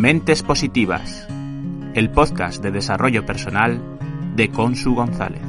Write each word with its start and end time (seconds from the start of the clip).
Mentes 0.00 0.42
Positivas, 0.42 1.28
el 1.92 2.08
podcast 2.10 2.62
de 2.62 2.70
desarrollo 2.70 3.26
personal 3.26 3.98
de 4.34 4.48
Consu 4.48 4.94
González. 4.94 5.42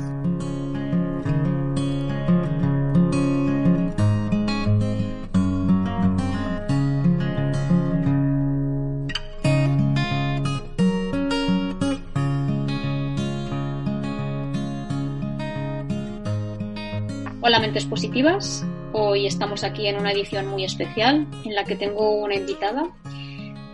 Hola 17.40 17.60
Mentes 17.62 17.86
Positivas, 17.86 18.66
hoy 18.92 19.28
estamos 19.28 19.64
aquí 19.64 19.88
en 19.88 19.96
una 19.96 20.12
edición 20.12 20.48
muy 20.48 20.66
especial 20.66 21.26
en 21.46 21.56
la 21.56 21.64
que 21.64 21.78
tengo 21.78 22.12
una 22.22 22.36
invitada 22.36 22.90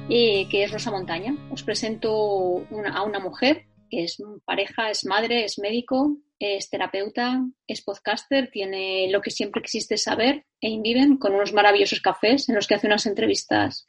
que 0.07 0.63
es 0.63 0.71
Rosa 0.71 0.91
Montaña. 0.91 1.35
Os 1.51 1.63
presento 1.63 2.65
a 2.93 3.03
una 3.03 3.19
mujer 3.19 3.65
que 3.89 4.03
es 4.03 4.17
pareja, 4.45 4.89
es 4.89 5.05
madre, 5.05 5.45
es 5.45 5.59
médico, 5.59 6.17
es 6.39 6.69
terapeuta, 6.69 7.45
es 7.67 7.81
podcaster, 7.81 8.49
tiene 8.51 9.09
lo 9.09 9.21
que 9.21 9.31
siempre 9.31 9.61
quisiste 9.61 9.97
saber 9.97 10.45
e 10.61 10.69
Inviven 10.69 11.17
con 11.17 11.33
unos 11.33 11.53
maravillosos 11.53 12.01
cafés 12.01 12.49
en 12.49 12.55
los 12.55 12.67
que 12.67 12.75
hace 12.75 12.87
unas 12.87 13.05
entrevistas 13.05 13.85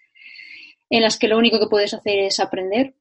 en 0.91 1.03
las 1.03 1.19
que 1.19 1.29
lo 1.29 1.39
único 1.39 1.59
que 1.59 1.67
puedes 1.67 1.95
hacer 1.95 2.19
es 2.19 2.41
aprender. 2.41 2.95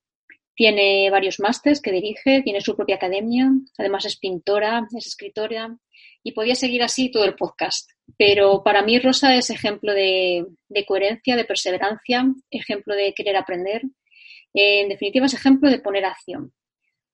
Tiene 0.55 1.09
varios 1.09 1.39
másters 1.39 1.81
que 1.81 1.91
dirige, 1.91 2.41
tiene 2.41 2.61
su 2.61 2.75
propia 2.75 2.95
academia, 2.95 3.49
además 3.77 4.05
es 4.05 4.17
pintora, 4.17 4.87
es 4.95 5.07
escritora 5.07 5.77
y 6.23 6.31
podía 6.31 6.55
seguir 6.55 6.83
así 6.83 7.11
todo 7.11 7.25
el 7.25 7.35
podcast. 7.35 7.91
Pero 8.15 8.63
para 8.63 8.83
mí 8.83 8.99
Rosa 8.99 9.35
es 9.35 9.49
ejemplo 9.49 9.93
de, 9.93 10.45
coherencia, 10.87 11.35
de 11.35 11.45
perseverancia, 11.45 12.25
ejemplo 12.49 12.95
de 12.95 13.13
querer 13.13 13.35
aprender. 13.35 13.81
en 14.53 14.89
definitiva, 14.89 15.25
es 15.25 15.33
ejemplo 15.33 15.69
de 15.69 15.79
poner 15.79 16.05
acción. 16.05 16.53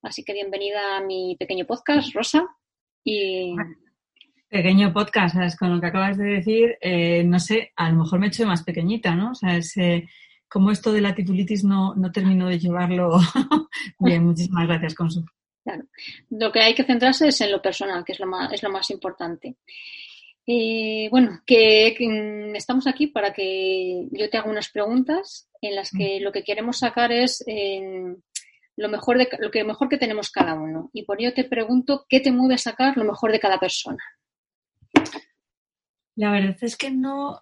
Así 0.02 0.24
que 0.24 0.34
bienvenida 0.34 0.98
a 0.98 1.02
mi 1.02 1.36
pequeño 1.40 1.66
podcast, 1.66 2.14
Rosa. 2.14 2.46
Y... 3.04 3.56
Pequeño 4.50 4.94
podcast, 4.94 5.36
¿sabes? 5.36 5.58
Con 5.58 5.74
lo 5.74 5.82
que 5.82 5.88
acabas 5.88 6.18
de 6.18 6.26
decir, 6.26 6.78
eh, 6.80 7.24
no 7.24 7.40
sé, 7.40 7.72
a 7.76 7.90
lo 7.90 8.04
mejor 8.04 8.20
me 8.20 8.28
he 8.28 8.30
hecho 8.30 8.46
más 8.46 8.64
pequeñita, 8.64 9.16
¿no? 9.16 9.32
O 9.32 9.36
sea, 9.36 9.58
es, 9.58 9.76
eh, 9.78 10.08
como 10.48 10.70
esto 10.70 10.94
de 10.94 11.02
la 11.02 11.16
titulitis 11.16 11.64
no, 11.64 11.96
no 11.96 12.12
termino 12.12 12.48
de 12.48 12.60
llevarlo 12.60 13.18
bien. 14.00 14.24
Muchísimas 14.26 14.68
gracias, 14.68 14.94
Consu. 14.94 15.26
Claro. 15.64 15.84
Lo 16.30 16.52
que 16.52 16.60
hay 16.60 16.76
que 16.76 16.84
centrarse 16.84 17.30
es 17.30 17.42
en 17.42 17.52
lo 17.52 17.62
personal, 17.62 18.04
que 18.06 18.12
es 18.12 18.20
lo 18.20 18.28
más, 18.28 18.52
es 18.54 18.62
lo 18.62 18.70
más 18.70 18.92
importante. 18.92 19.56
Eh, 20.46 21.08
bueno, 21.10 21.42
que, 21.46 21.96
estamos 22.56 22.88
aquí 22.88 23.08
para 23.08 23.34
que 23.34 24.08
yo 24.12 24.30
te 24.30 24.38
haga 24.38 24.50
unas 24.50 24.70
preguntas 24.70 25.50
en 25.62 25.76
las 25.76 25.92
que 25.92 26.20
lo 26.20 26.32
que 26.32 26.44
queremos 26.44 26.80
sacar 26.80 27.12
es 27.12 27.44
lo 28.76 28.90
mejor 28.90 29.18
de 29.18 29.30
lo 29.40 29.52
que 29.52 29.64
mejor 29.64 29.90
que 29.90 29.98
tenemos 29.98 30.32
cada 30.32 30.56
uno. 30.56 30.90
Y 30.94 31.04
por 31.04 31.22
ello 31.22 31.34
te 31.34 31.46
pregunto 31.46 32.06
qué 32.10 32.20
te 32.20 32.32
mueve 32.32 32.56
a 32.56 32.58
sacar 32.58 32.98
lo 32.98 33.06
mejor 33.06 33.32
de 33.32 33.40
cada 33.40 33.60
persona. 33.60 34.04
La 36.16 36.32
verdad 36.32 36.58
es 36.62 36.78
que 36.78 36.92
no, 36.92 37.42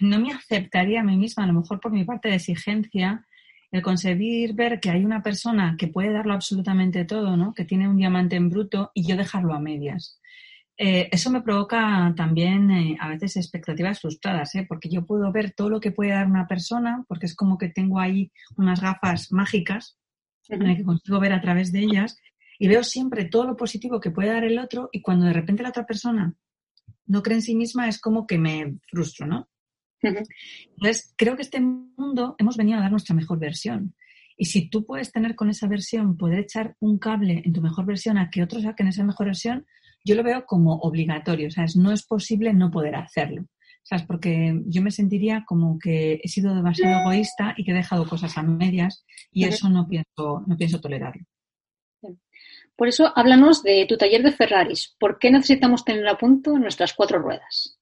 no 0.00 0.20
me 0.20 0.32
aceptaría 0.32 1.00
a 1.00 1.04
mí 1.04 1.16
misma, 1.16 1.44
a 1.44 1.46
lo 1.46 1.52
mejor 1.52 1.80
por 1.80 1.92
mi 1.92 2.04
parte 2.04 2.28
de 2.28 2.36
exigencia, 2.36 3.26
el 3.70 3.82
conseguir 3.82 4.54
ver 4.54 4.80
que 4.80 4.90
hay 4.90 5.04
una 5.04 5.22
persona 5.22 5.76
que 5.78 5.86
puede 5.86 6.12
darlo 6.12 6.34
absolutamente 6.34 7.04
todo, 7.04 7.36
¿no? 7.36 7.54
que 7.54 7.64
tiene 7.64 7.88
un 7.88 7.96
diamante 7.96 8.34
en 8.34 8.50
bruto 8.50 8.90
y 8.94 9.06
yo 9.06 9.16
dejarlo 9.16 9.54
a 9.54 9.60
medias. 9.60 10.19
Eh, 10.82 11.10
eso 11.12 11.30
me 11.30 11.42
provoca 11.42 12.10
también 12.16 12.70
eh, 12.70 12.96
a 12.98 13.10
veces 13.10 13.36
expectativas 13.36 14.00
frustradas, 14.00 14.54
¿eh? 14.54 14.64
porque 14.66 14.88
yo 14.88 15.04
puedo 15.04 15.30
ver 15.30 15.50
todo 15.50 15.68
lo 15.68 15.78
que 15.78 15.92
puede 15.92 16.12
dar 16.12 16.26
una 16.26 16.48
persona, 16.48 17.04
porque 17.06 17.26
es 17.26 17.36
como 17.36 17.58
que 17.58 17.68
tengo 17.68 18.00
ahí 18.00 18.32
unas 18.56 18.80
gafas 18.80 19.30
mágicas 19.30 19.98
en 20.48 20.66
las 20.66 20.78
que 20.78 20.84
consigo 20.84 21.20
ver 21.20 21.34
a 21.34 21.42
través 21.42 21.70
de 21.70 21.80
ellas 21.80 22.16
y 22.58 22.66
veo 22.66 22.82
siempre 22.82 23.26
todo 23.26 23.44
lo 23.44 23.58
positivo 23.58 24.00
que 24.00 24.10
puede 24.10 24.30
dar 24.30 24.42
el 24.44 24.58
otro 24.58 24.88
y 24.90 25.02
cuando 25.02 25.26
de 25.26 25.34
repente 25.34 25.62
la 25.62 25.68
otra 25.68 25.84
persona 25.84 26.34
no 27.04 27.22
cree 27.22 27.36
en 27.36 27.42
sí 27.42 27.54
misma 27.54 27.86
es 27.86 28.00
como 28.00 28.26
que 28.26 28.38
me 28.38 28.78
frustro, 28.90 29.26
¿no? 29.26 29.50
Entonces, 30.00 31.12
creo 31.14 31.36
que 31.36 31.42
este 31.42 31.60
mundo 31.60 32.36
hemos 32.38 32.56
venido 32.56 32.78
a 32.78 32.80
dar 32.80 32.90
nuestra 32.90 33.14
mejor 33.14 33.38
versión. 33.38 33.94
Y 34.34 34.46
si 34.46 34.70
tú 34.70 34.86
puedes 34.86 35.12
tener 35.12 35.34
con 35.34 35.50
esa 35.50 35.68
versión, 35.68 36.16
poder 36.16 36.38
echar 36.38 36.74
un 36.80 36.98
cable 36.98 37.42
en 37.44 37.52
tu 37.52 37.60
mejor 37.60 37.84
versión 37.84 38.16
a 38.16 38.30
que 38.30 38.42
otros 38.42 38.62
saquen 38.62 38.88
esa 38.88 39.04
mejor 39.04 39.26
versión, 39.26 39.66
yo 40.04 40.14
lo 40.14 40.22
veo 40.22 40.46
como 40.46 40.76
obligatorio, 40.76 41.50
¿sabes? 41.50 41.76
No 41.76 41.92
es 41.92 42.04
posible 42.04 42.52
no 42.52 42.70
poder 42.70 42.96
hacerlo, 42.96 43.46
¿sabes? 43.82 44.04
Porque 44.06 44.60
yo 44.66 44.82
me 44.82 44.90
sentiría 44.90 45.44
como 45.46 45.78
que 45.78 46.20
he 46.22 46.28
sido 46.28 46.54
demasiado 46.54 47.00
egoísta 47.00 47.54
y 47.56 47.64
que 47.64 47.72
he 47.72 47.74
dejado 47.74 48.06
cosas 48.08 48.36
a 48.38 48.42
medias 48.42 49.04
y 49.32 49.44
eso 49.44 49.68
no 49.68 49.86
pienso, 49.88 50.44
no 50.46 50.56
pienso 50.56 50.80
tolerarlo. 50.80 51.24
Por 52.76 52.88
eso, 52.88 53.12
háblanos 53.14 53.62
de 53.62 53.84
tu 53.86 53.98
taller 53.98 54.22
de 54.22 54.32
Ferraris. 54.32 54.96
¿Por 54.98 55.18
qué 55.18 55.30
necesitamos 55.30 55.84
tener 55.84 56.08
a 56.08 56.16
punto 56.16 56.58
nuestras 56.58 56.94
cuatro 56.94 57.18
ruedas? 57.18 57.78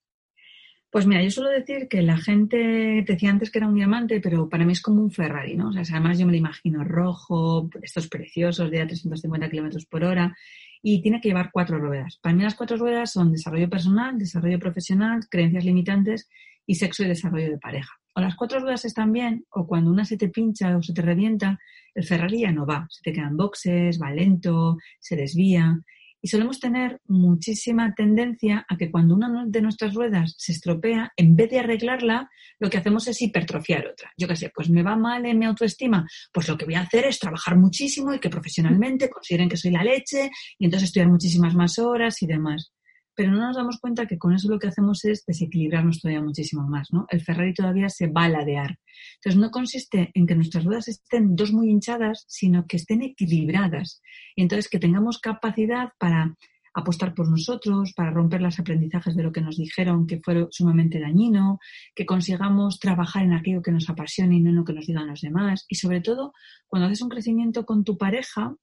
Pues 0.90 1.06
mira, 1.06 1.22
yo 1.22 1.30
suelo 1.30 1.50
decir 1.50 1.86
que 1.86 2.00
la 2.02 2.16
gente 2.16 3.04
decía 3.06 3.30
antes 3.30 3.50
que 3.50 3.58
era 3.58 3.68
un 3.68 3.74
diamante, 3.74 4.20
pero 4.20 4.48
para 4.48 4.64
mí 4.64 4.72
es 4.72 4.80
como 4.80 5.02
un 5.02 5.10
Ferrari, 5.10 5.54
¿no? 5.54 5.68
O 5.68 5.72
sea, 5.72 5.84
además 5.96 6.18
yo 6.18 6.24
me 6.24 6.32
lo 6.32 6.38
imagino 6.38 6.82
rojo, 6.82 7.68
estos 7.82 8.08
preciosos 8.08 8.70
de 8.70 8.80
a 8.80 8.86
350 8.86 9.50
kilómetros 9.50 9.84
por 9.84 10.02
hora, 10.02 10.34
y 10.82 11.02
tiene 11.02 11.20
que 11.20 11.28
llevar 11.28 11.50
cuatro 11.52 11.78
ruedas. 11.78 12.18
Para 12.22 12.34
mí 12.34 12.42
las 12.42 12.54
cuatro 12.54 12.76
ruedas 12.76 13.12
son 13.12 13.32
desarrollo 13.32 13.68
personal, 13.68 14.18
desarrollo 14.18 14.58
profesional, 14.58 15.20
creencias 15.30 15.64
limitantes 15.64 16.28
y 16.66 16.74
sexo 16.74 17.02
y 17.04 17.08
desarrollo 17.08 17.50
de 17.50 17.58
pareja. 17.58 17.90
O 18.14 18.20
las 18.20 18.36
cuatro 18.36 18.60
ruedas 18.60 18.84
están 18.84 19.12
bien, 19.12 19.44
o 19.50 19.66
cuando 19.66 19.90
una 19.90 20.04
se 20.04 20.16
te 20.16 20.28
pincha 20.28 20.76
o 20.76 20.82
se 20.82 20.92
te 20.92 21.02
revienta, 21.02 21.58
el 21.94 22.04
Ferrari 22.04 22.40
ya 22.40 22.52
no 22.52 22.66
va, 22.66 22.86
se 22.90 23.02
te 23.02 23.12
quedan 23.12 23.36
boxes, 23.36 24.00
va 24.00 24.10
lento, 24.10 24.76
se 25.00 25.16
desvía. 25.16 25.80
Y 26.20 26.28
solemos 26.28 26.58
tener 26.58 27.00
muchísima 27.06 27.94
tendencia 27.94 28.66
a 28.68 28.76
que 28.76 28.90
cuando 28.90 29.14
una 29.14 29.44
de 29.46 29.62
nuestras 29.62 29.94
ruedas 29.94 30.34
se 30.36 30.52
estropea, 30.52 31.12
en 31.16 31.36
vez 31.36 31.50
de 31.50 31.60
arreglarla, 31.60 32.28
lo 32.58 32.70
que 32.70 32.78
hacemos 32.78 33.06
es 33.08 33.22
hipertrofiar 33.22 33.86
otra. 33.86 34.12
Yo 34.16 34.26
qué 34.26 34.36
sé, 34.36 34.50
pues 34.54 34.68
me 34.68 34.82
va 34.82 34.96
mal 34.96 35.26
en 35.26 35.38
mi 35.38 35.46
autoestima, 35.46 36.06
pues 36.32 36.48
lo 36.48 36.56
que 36.56 36.64
voy 36.64 36.74
a 36.74 36.80
hacer 36.80 37.04
es 37.06 37.18
trabajar 37.18 37.56
muchísimo 37.56 38.12
y 38.14 38.18
que 38.18 38.30
profesionalmente 38.30 39.08
consideren 39.08 39.48
que 39.48 39.56
soy 39.56 39.70
la 39.70 39.84
leche 39.84 40.30
y 40.58 40.64
entonces 40.64 40.88
estudiar 40.88 41.08
muchísimas 41.08 41.54
más 41.54 41.78
horas 41.78 42.22
y 42.22 42.26
demás 42.26 42.72
pero 43.18 43.32
no 43.32 43.40
nos 43.40 43.56
damos 43.56 43.80
cuenta 43.80 44.06
que 44.06 44.16
con 44.16 44.32
eso 44.32 44.48
lo 44.48 44.60
que 44.60 44.68
hacemos 44.68 45.04
es 45.04 45.26
desequilibrarnos 45.26 46.00
todavía 46.00 46.22
muchísimo 46.22 46.68
más, 46.68 46.92
¿no? 46.92 47.04
El 47.10 47.20
Ferrari 47.20 47.52
todavía 47.52 47.88
se 47.88 48.06
va 48.06 48.26
a 48.26 48.28
ladear. 48.28 48.78
Entonces 49.16 49.40
no 49.40 49.50
consiste 49.50 50.12
en 50.14 50.24
que 50.24 50.36
nuestras 50.36 50.62
ruedas 50.62 50.86
estén 50.86 51.34
dos 51.34 51.52
muy 51.52 51.68
hinchadas, 51.68 52.26
sino 52.28 52.68
que 52.68 52.76
estén 52.76 53.02
equilibradas. 53.02 54.02
Y 54.36 54.42
entonces 54.42 54.68
que 54.68 54.78
tengamos 54.78 55.18
capacidad 55.18 55.88
para 55.98 56.36
apostar 56.74 57.12
por 57.12 57.28
nosotros, 57.28 57.92
para 57.92 58.12
romper 58.12 58.40
los 58.40 58.60
aprendizajes 58.60 59.16
de 59.16 59.24
lo 59.24 59.32
que 59.32 59.40
nos 59.40 59.56
dijeron 59.56 60.06
que 60.06 60.20
fue 60.20 60.46
sumamente 60.52 61.00
dañino, 61.00 61.58
que 61.96 62.06
consigamos 62.06 62.78
trabajar 62.78 63.24
en 63.24 63.32
aquello 63.32 63.62
que 63.62 63.72
nos 63.72 63.90
apasione 63.90 64.36
y 64.36 64.40
no 64.40 64.50
en 64.50 64.56
lo 64.56 64.64
que 64.64 64.74
nos 64.74 64.86
digan 64.86 65.08
los 65.08 65.22
demás. 65.22 65.66
Y 65.68 65.74
sobre 65.74 66.00
todo, 66.02 66.34
cuando 66.68 66.86
haces 66.86 67.02
un 67.02 67.08
crecimiento 67.08 67.66
con 67.66 67.82
tu 67.82 67.98
pareja, 67.98 68.54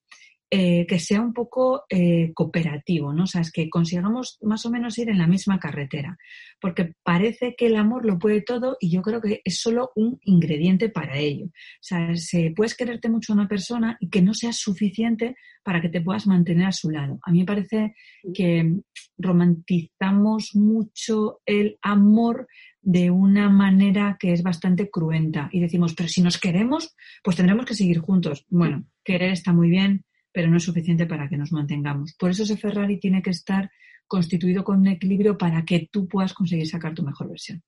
eh, 0.51 0.85
que 0.87 0.99
sea 0.99 1.21
un 1.21 1.33
poco 1.33 1.85
eh, 1.89 2.31
cooperativo, 2.35 3.11
¿no? 3.13 3.23
O 3.23 3.27
sea, 3.27 3.41
es 3.41 3.51
que 3.51 3.67
consigamos 3.67 4.37
más 4.43 4.63
o 4.65 4.69
menos 4.69 4.97
ir 4.99 5.09
en 5.09 5.17
la 5.17 5.25
misma 5.25 5.59
carretera, 5.59 6.17
porque 6.61 6.93
parece 7.03 7.55
que 7.57 7.65
el 7.65 7.75
amor 7.75 8.05
lo 8.05 8.19
puede 8.19 8.41
todo 8.41 8.77
y 8.79 8.91
yo 8.91 9.01
creo 9.01 9.21
que 9.21 9.41
es 9.43 9.59
solo 9.59 9.91
un 9.95 10.19
ingrediente 10.23 10.89
para 10.89 11.17
ello. 11.17 11.47
O 11.47 11.81
sea, 11.81 12.15
se, 12.15 12.53
puedes 12.55 12.75
quererte 12.75 13.09
mucho 13.09 13.33
a 13.33 13.37
una 13.37 13.47
persona 13.47 13.97
y 13.99 14.09
que 14.09 14.21
no 14.21 14.35
sea 14.35 14.53
suficiente 14.53 15.35
para 15.63 15.81
que 15.81 15.89
te 15.89 16.01
puedas 16.01 16.27
mantener 16.27 16.67
a 16.67 16.71
su 16.71 16.91
lado. 16.91 17.17
A 17.23 17.31
mí 17.31 17.39
me 17.39 17.45
parece 17.45 17.95
que 18.31 18.81
romantizamos 19.17 20.51
mucho 20.53 21.39
el 21.47 21.79
amor 21.81 22.47
de 22.85 23.09
una 23.09 23.49
manera 23.49 24.15
que 24.19 24.31
es 24.31 24.43
bastante 24.43 24.91
cruenta 24.91 25.49
y 25.51 25.59
decimos, 25.59 25.95
pero 25.95 26.07
si 26.07 26.21
nos 26.21 26.37
queremos, 26.37 26.95
pues 27.23 27.35
tendremos 27.35 27.65
que 27.65 27.73
seguir 27.73 27.97
juntos. 27.97 28.45
Bueno, 28.47 28.85
querer 29.03 29.31
está 29.31 29.53
muy 29.53 29.69
bien, 29.69 30.04
pero 30.35 30.49
no 30.49 30.57
es 30.57 30.63
suficiente 30.63 31.05
para 31.05 31.29
que 31.29 31.37
nos 31.37 31.53
mantengamos. 31.53 32.13
Por 32.15 32.29
eso 32.29 32.43
ese 32.43 32.57
Ferrari 32.57 32.99
tiene 32.99 33.21
que 33.21 33.29
estar 33.29 33.71
constituido 34.05 34.65
con 34.65 34.79
un 34.79 34.87
equilibrio 34.87 35.37
para 35.37 35.63
que 35.63 35.87
tú 35.89 36.09
puedas 36.09 36.33
conseguir 36.33 36.67
sacar 36.67 36.93
tu 36.93 37.03
mejor 37.03 37.29
versión. 37.29 37.63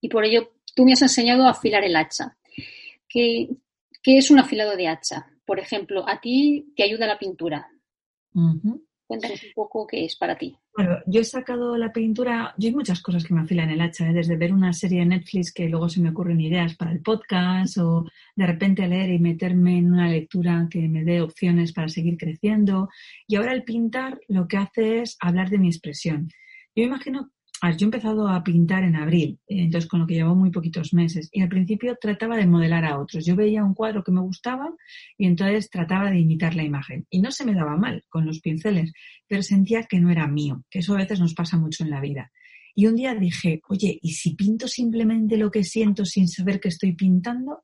Y 0.00 0.08
por 0.08 0.24
ello, 0.24 0.52
tú 0.74 0.84
me 0.84 0.94
has 0.94 1.02
enseñado 1.02 1.44
a 1.46 1.50
afilar 1.50 1.84
el 1.84 1.94
hacha. 1.94 2.36
¿Qué, 3.08 3.48
es 4.02 4.30
un 4.32 4.40
afilado 4.40 4.76
de 4.76 4.88
hacha? 4.88 5.28
Por 5.46 5.60
ejemplo, 5.60 6.04
a 6.08 6.20
ti 6.20 6.72
te 6.76 6.82
ayuda 6.82 7.06
la 7.06 7.20
pintura. 7.20 7.70
Cuéntanos 9.12 9.44
un 9.44 9.52
poco 9.54 9.86
qué 9.86 10.06
es 10.06 10.16
para 10.16 10.38
ti. 10.38 10.56
Bueno, 10.74 10.96
yo 11.04 11.20
he 11.20 11.24
sacado 11.24 11.76
la 11.76 11.92
pintura, 11.92 12.54
yo 12.56 12.70
hay 12.70 12.74
muchas 12.74 13.02
cosas 13.02 13.22
que 13.22 13.34
me 13.34 13.42
afilan 13.42 13.68
el 13.68 13.82
hacha, 13.82 14.08
¿eh? 14.08 14.14
desde 14.14 14.38
ver 14.38 14.54
una 14.54 14.72
serie 14.72 15.00
de 15.00 15.04
Netflix 15.04 15.52
que 15.52 15.68
luego 15.68 15.90
se 15.90 16.00
me 16.00 16.08
ocurren 16.08 16.40
ideas 16.40 16.76
para 16.76 16.92
el 16.92 17.02
podcast 17.02 17.76
o 17.76 18.06
de 18.34 18.46
repente 18.46 18.88
leer 18.88 19.10
y 19.10 19.18
meterme 19.18 19.76
en 19.76 19.92
una 19.92 20.08
lectura 20.08 20.66
que 20.70 20.88
me 20.88 21.04
dé 21.04 21.20
opciones 21.20 21.74
para 21.74 21.88
seguir 21.88 22.16
creciendo. 22.16 22.88
Y 23.26 23.36
ahora 23.36 23.52
el 23.52 23.64
pintar 23.64 24.18
lo 24.28 24.48
que 24.48 24.56
hace 24.56 25.02
es 25.02 25.18
hablar 25.20 25.50
de 25.50 25.58
mi 25.58 25.68
expresión. 25.68 26.30
Yo 26.74 26.82
imagino 26.82 27.32
yo 27.70 27.84
he 27.84 27.84
empezado 27.84 28.26
a 28.26 28.42
pintar 28.42 28.82
en 28.82 28.96
abril, 28.96 29.38
entonces 29.46 29.88
con 29.88 30.00
lo 30.00 30.06
que 30.06 30.14
llevo 30.14 30.34
muy 30.34 30.50
poquitos 30.50 30.92
meses. 30.92 31.28
Y 31.30 31.42
al 31.42 31.48
principio 31.48 31.96
trataba 32.00 32.36
de 32.36 32.46
modelar 32.46 32.84
a 32.84 32.98
otros. 32.98 33.24
Yo 33.24 33.36
veía 33.36 33.62
un 33.62 33.74
cuadro 33.74 34.02
que 34.02 34.10
me 34.10 34.20
gustaba 34.20 34.68
y 35.16 35.26
entonces 35.26 35.70
trataba 35.70 36.10
de 36.10 36.18
imitar 36.18 36.56
la 36.56 36.64
imagen. 36.64 37.06
Y 37.08 37.20
no 37.20 37.30
se 37.30 37.44
me 37.44 37.54
daba 37.54 37.76
mal 37.76 38.04
con 38.08 38.26
los 38.26 38.40
pinceles, 38.40 38.92
pero 39.28 39.42
sentía 39.42 39.84
que 39.84 40.00
no 40.00 40.10
era 40.10 40.26
mío, 40.26 40.64
que 40.70 40.80
eso 40.80 40.94
a 40.94 40.98
veces 40.98 41.20
nos 41.20 41.34
pasa 41.34 41.56
mucho 41.56 41.84
en 41.84 41.90
la 41.90 42.00
vida. 42.00 42.32
Y 42.74 42.86
un 42.86 42.96
día 42.96 43.14
dije, 43.14 43.60
oye, 43.68 43.98
¿y 44.02 44.12
si 44.14 44.34
pinto 44.34 44.66
simplemente 44.66 45.36
lo 45.36 45.50
que 45.50 45.62
siento 45.62 46.04
sin 46.04 46.26
saber 46.26 46.58
que 46.58 46.68
estoy 46.68 46.92
pintando? 46.96 47.62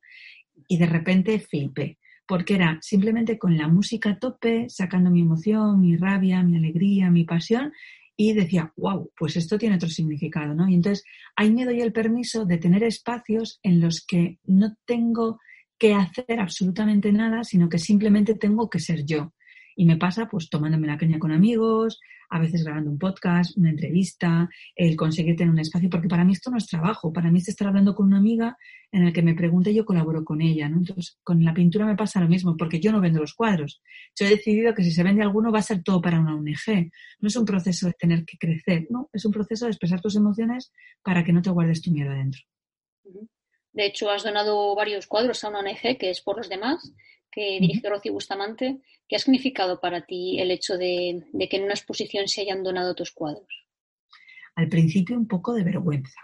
Y 0.67 0.77
de 0.77 0.85
repente 0.85 1.39
flipé, 1.39 1.97
porque 2.27 2.55
era 2.55 2.77
simplemente 2.81 3.37
con 3.37 3.57
la 3.57 3.67
música 3.67 4.11
a 4.11 4.19
tope, 4.19 4.69
sacando 4.69 5.09
mi 5.09 5.21
emoción, 5.21 5.81
mi 5.81 5.97
rabia, 5.97 6.43
mi 6.43 6.57
alegría, 6.57 7.09
mi 7.09 7.25
pasión, 7.25 7.73
y 8.21 8.33
decía, 8.33 8.73
wow, 8.75 9.09
pues 9.17 9.37
esto 9.37 9.57
tiene 9.57 9.77
otro 9.77 9.87
significado, 9.87 10.53
¿no? 10.53 10.67
Y 10.67 10.73
entonces 10.73 11.05
ahí 11.37 11.53
me 11.53 11.63
doy 11.63 11.79
el 11.79 11.93
permiso 11.93 12.43
de 12.43 12.57
tener 12.57 12.83
espacios 12.83 13.61
en 13.63 13.79
los 13.79 14.05
que 14.05 14.39
no 14.43 14.75
tengo 14.85 15.39
que 15.77 15.93
hacer 15.93 16.37
absolutamente 16.37 17.13
nada, 17.13 17.45
sino 17.45 17.69
que 17.69 17.77
simplemente 17.77 18.35
tengo 18.35 18.69
que 18.69 18.81
ser 18.81 19.05
yo. 19.05 19.31
Y 19.79 19.85
me 19.85 19.95
pasa 19.95 20.27
pues 20.27 20.49
tomándome 20.49 20.87
la 20.87 20.97
caña 20.97 21.19
con 21.19 21.31
amigos, 21.31 22.01
a 22.29 22.37
veces 22.37 22.65
grabando 22.65 22.91
un 22.91 22.99
podcast, 22.99 23.57
una 23.57 23.69
entrevista, 23.69 24.49
el 24.75 24.97
conseguir 24.97 25.37
tener 25.37 25.53
un 25.53 25.59
espacio, 25.59 25.89
porque 25.89 26.09
para 26.09 26.25
mí 26.25 26.33
esto 26.33 26.51
no 26.51 26.57
es 26.57 26.67
trabajo, 26.67 27.13
para 27.13 27.31
mí 27.31 27.39
es 27.39 27.47
estar 27.47 27.69
hablando 27.69 27.95
con 27.95 28.07
una 28.07 28.17
amiga 28.17 28.57
en 28.91 29.03
el 29.03 29.13
que 29.13 29.21
me 29.21 29.35
pregunte 29.35 29.71
y 29.71 29.75
yo 29.75 29.85
colaboro 29.85 30.25
con 30.25 30.41
ella, 30.41 30.67
¿no? 30.67 30.79
Entonces, 30.79 31.17
con 31.23 31.45
la 31.45 31.53
pintura 31.53 31.85
me 31.85 31.95
pasa 31.95 32.19
lo 32.19 32.27
mismo, 32.27 32.57
porque 32.57 32.81
yo 32.81 32.91
no 32.91 32.99
vendo 32.99 33.21
los 33.21 33.33
cuadros. 33.33 33.81
Yo 34.19 34.25
he 34.25 34.31
decidido 34.31 34.73
que 34.73 34.83
si 34.83 34.91
se 34.91 35.01
vende 35.01 35.23
alguno 35.23 35.49
va 35.49 35.59
a 35.59 35.61
ser 35.61 35.81
todo 35.81 36.01
para 36.01 36.19
una 36.19 36.35
ONG. 36.35 36.91
No 37.21 37.27
es 37.29 37.37
un 37.37 37.45
proceso 37.45 37.87
de 37.87 37.93
tener 37.93 38.25
que 38.25 38.37
crecer, 38.37 38.85
¿no? 38.89 39.09
Es 39.13 39.23
un 39.23 39.31
proceso 39.31 39.63
de 39.63 39.71
expresar 39.71 40.01
tus 40.01 40.17
emociones 40.17 40.73
para 41.01 41.23
que 41.23 41.31
no 41.31 41.41
te 41.41 41.51
guardes 41.51 41.81
tu 41.81 41.91
miedo 41.91 42.11
adentro. 42.11 42.41
De 43.71 43.85
hecho, 43.85 44.09
has 44.09 44.23
donado 44.23 44.75
varios 44.75 45.07
cuadros 45.07 45.43
a 45.43 45.49
una 45.49 45.59
ONG 45.59 45.97
que 45.97 46.09
es 46.09 46.21
por 46.21 46.37
los 46.37 46.49
demás 46.49 46.93
que 47.31 47.59
dirige 47.59 47.89
Rocío 47.89 48.13
Bustamante, 48.13 48.81
¿qué 49.07 49.15
ha 49.15 49.19
significado 49.19 49.79
para 49.79 50.05
ti 50.05 50.39
el 50.39 50.51
hecho 50.51 50.77
de, 50.77 51.23
que 51.49 51.57
en 51.57 51.63
una 51.63 51.73
exposición 51.73 52.27
se 52.27 52.41
hayan 52.41 52.63
donado 52.63 52.95
tus 52.95 53.11
cuadros? 53.11 53.47
Al 54.55 54.67
principio 54.67 55.15
un 55.15 55.27
poco 55.27 55.53
de 55.53 55.63
vergüenza, 55.63 56.19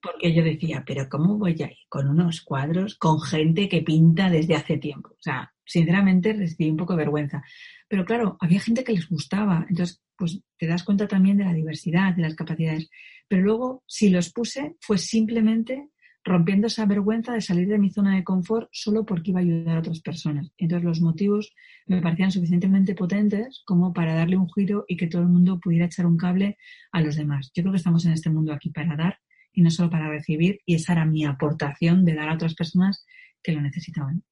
porque 0.00 0.32
yo 0.32 0.42
decía, 0.42 0.84
pero 0.86 1.08
¿cómo 1.08 1.36
voy 1.36 1.56
a 1.62 1.66
ir 1.66 1.78
con 1.88 2.08
unos 2.08 2.40
cuadros 2.42 2.96
con 2.96 3.20
gente 3.20 3.68
que 3.68 3.82
pinta 3.82 4.30
desde 4.30 4.54
hace 4.54 4.78
tiempo? 4.78 5.10
O 5.10 5.22
sea, 5.22 5.52
sinceramente 5.64 6.32
recibí 6.32 6.70
un 6.70 6.76
poco 6.76 6.94
de 6.94 7.04
vergüenza. 7.04 7.42
Pero 7.88 8.04
claro, 8.04 8.36
había 8.40 8.60
gente 8.60 8.84
que 8.84 8.92
les 8.92 9.08
gustaba, 9.08 9.66
entonces 9.68 10.02
pues 10.16 10.40
te 10.58 10.66
das 10.66 10.84
cuenta 10.84 11.08
también 11.08 11.38
de 11.38 11.44
la 11.44 11.52
diversidad, 11.52 12.14
de 12.14 12.22
las 12.22 12.34
capacidades. 12.34 12.88
Pero 13.26 13.42
luego, 13.42 13.84
si 13.86 14.10
los 14.10 14.32
puse, 14.32 14.76
fue 14.80 14.98
simplemente 14.98 15.88
rompiendo 16.22 16.66
esa 16.66 16.86
vergüenza 16.86 17.32
de 17.32 17.40
salir 17.40 17.68
de 17.68 17.78
mi 17.78 17.90
zona 17.90 18.16
de 18.16 18.24
confort 18.24 18.68
solo 18.72 19.04
porque 19.06 19.30
iba 19.30 19.40
a 19.40 19.42
ayudar 19.42 19.76
a 19.76 19.80
otras 19.80 20.00
personas. 20.00 20.52
Entonces 20.58 20.84
los 20.84 21.00
motivos 21.00 21.54
me 21.86 22.02
parecían 22.02 22.30
suficientemente 22.30 22.94
potentes 22.94 23.62
como 23.64 23.92
para 23.92 24.14
darle 24.14 24.36
un 24.36 24.50
giro 24.52 24.84
y 24.86 24.96
que 24.96 25.06
todo 25.06 25.22
el 25.22 25.28
mundo 25.28 25.58
pudiera 25.58 25.86
echar 25.86 26.06
un 26.06 26.16
cable 26.16 26.58
a 26.92 27.00
los 27.00 27.16
demás. 27.16 27.50
Yo 27.54 27.62
creo 27.62 27.72
que 27.72 27.78
estamos 27.78 28.04
en 28.04 28.12
este 28.12 28.30
mundo 28.30 28.52
aquí 28.52 28.70
para 28.70 28.96
dar 28.96 29.18
y 29.52 29.62
no 29.62 29.70
solo 29.70 29.90
para 29.90 30.08
recibir 30.08 30.60
y 30.66 30.74
esa 30.74 30.92
era 30.92 31.04
mi 31.04 31.24
aportación 31.24 32.04
de 32.04 32.14
dar 32.14 32.28
a 32.28 32.34
otras 32.34 32.54
personas 32.54 33.06
que 33.42 33.52
lo 33.52 33.60
necesitaban. 33.60 34.22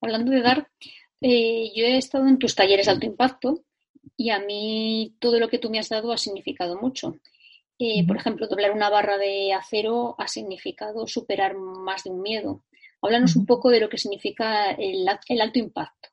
Hablando 0.00 0.30
de 0.30 0.40
dar, 0.40 0.68
eh, 1.20 1.72
yo 1.74 1.84
he 1.84 1.98
estado 1.98 2.28
en 2.28 2.38
tus 2.38 2.54
talleres 2.54 2.88
alto 2.88 3.06
impacto 3.06 3.64
y 4.16 4.30
a 4.30 4.38
mí 4.38 5.16
todo 5.18 5.40
lo 5.40 5.48
que 5.48 5.58
tú 5.58 5.70
me 5.70 5.78
has 5.78 5.88
dado 5.88 6.12
ha 6.12 6.18
significado 6.18 6.80
mucho. 6.80 7.16
Eh, 7.78 8.06
por 8.06 8.16
ejemplo, 8.16 8.46
doblar 8.46 8.72
una 8.72 8.88
barra 8.88 9.18
de 9.18 9.52
acero 9.52 10.14
ha 10.18 10.28
significado 10.28 11.06
superar 11.06 11.56
más 11.56 12.04
de 12.04 12.10
un 12.10 12.22
miedo. 12.22 12.64
Háblanos 13.02 13.36
un 13.36 13.46
poco 13.46 13.70
de 13.70 13.80
lo 13.80 13.88
que 13.88 13.98
significa 13.98 14.70
el, 14.70 15.06
alto 15.08 15.58
impacto. 15.58 16.08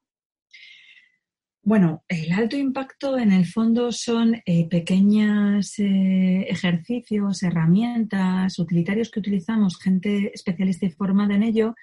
Bueno, 1.64 2.04
el 2.08 2.32
alto 2.34 2.58
impacto 2.58 3.18
en 3.20 3.32
el 3.32 3.46
fondo 3.46 3.92
son 3.92 4.42
eh, 4.46 4.68
pequeños 4.68 5.78
eh, 5.78 6.48
ejercicios, 6.50 7.44
herramientas, 7.44 8.58
utilitarios 8.58 9.12
que 9.12 9.20
utilizamos 9.20 9.80
gente 9.80 10.32
especialista 10.34 10.88
y 10.88 10.92
formada 10.92 11.36
en 11.36 11.44
ello 11.44 11.76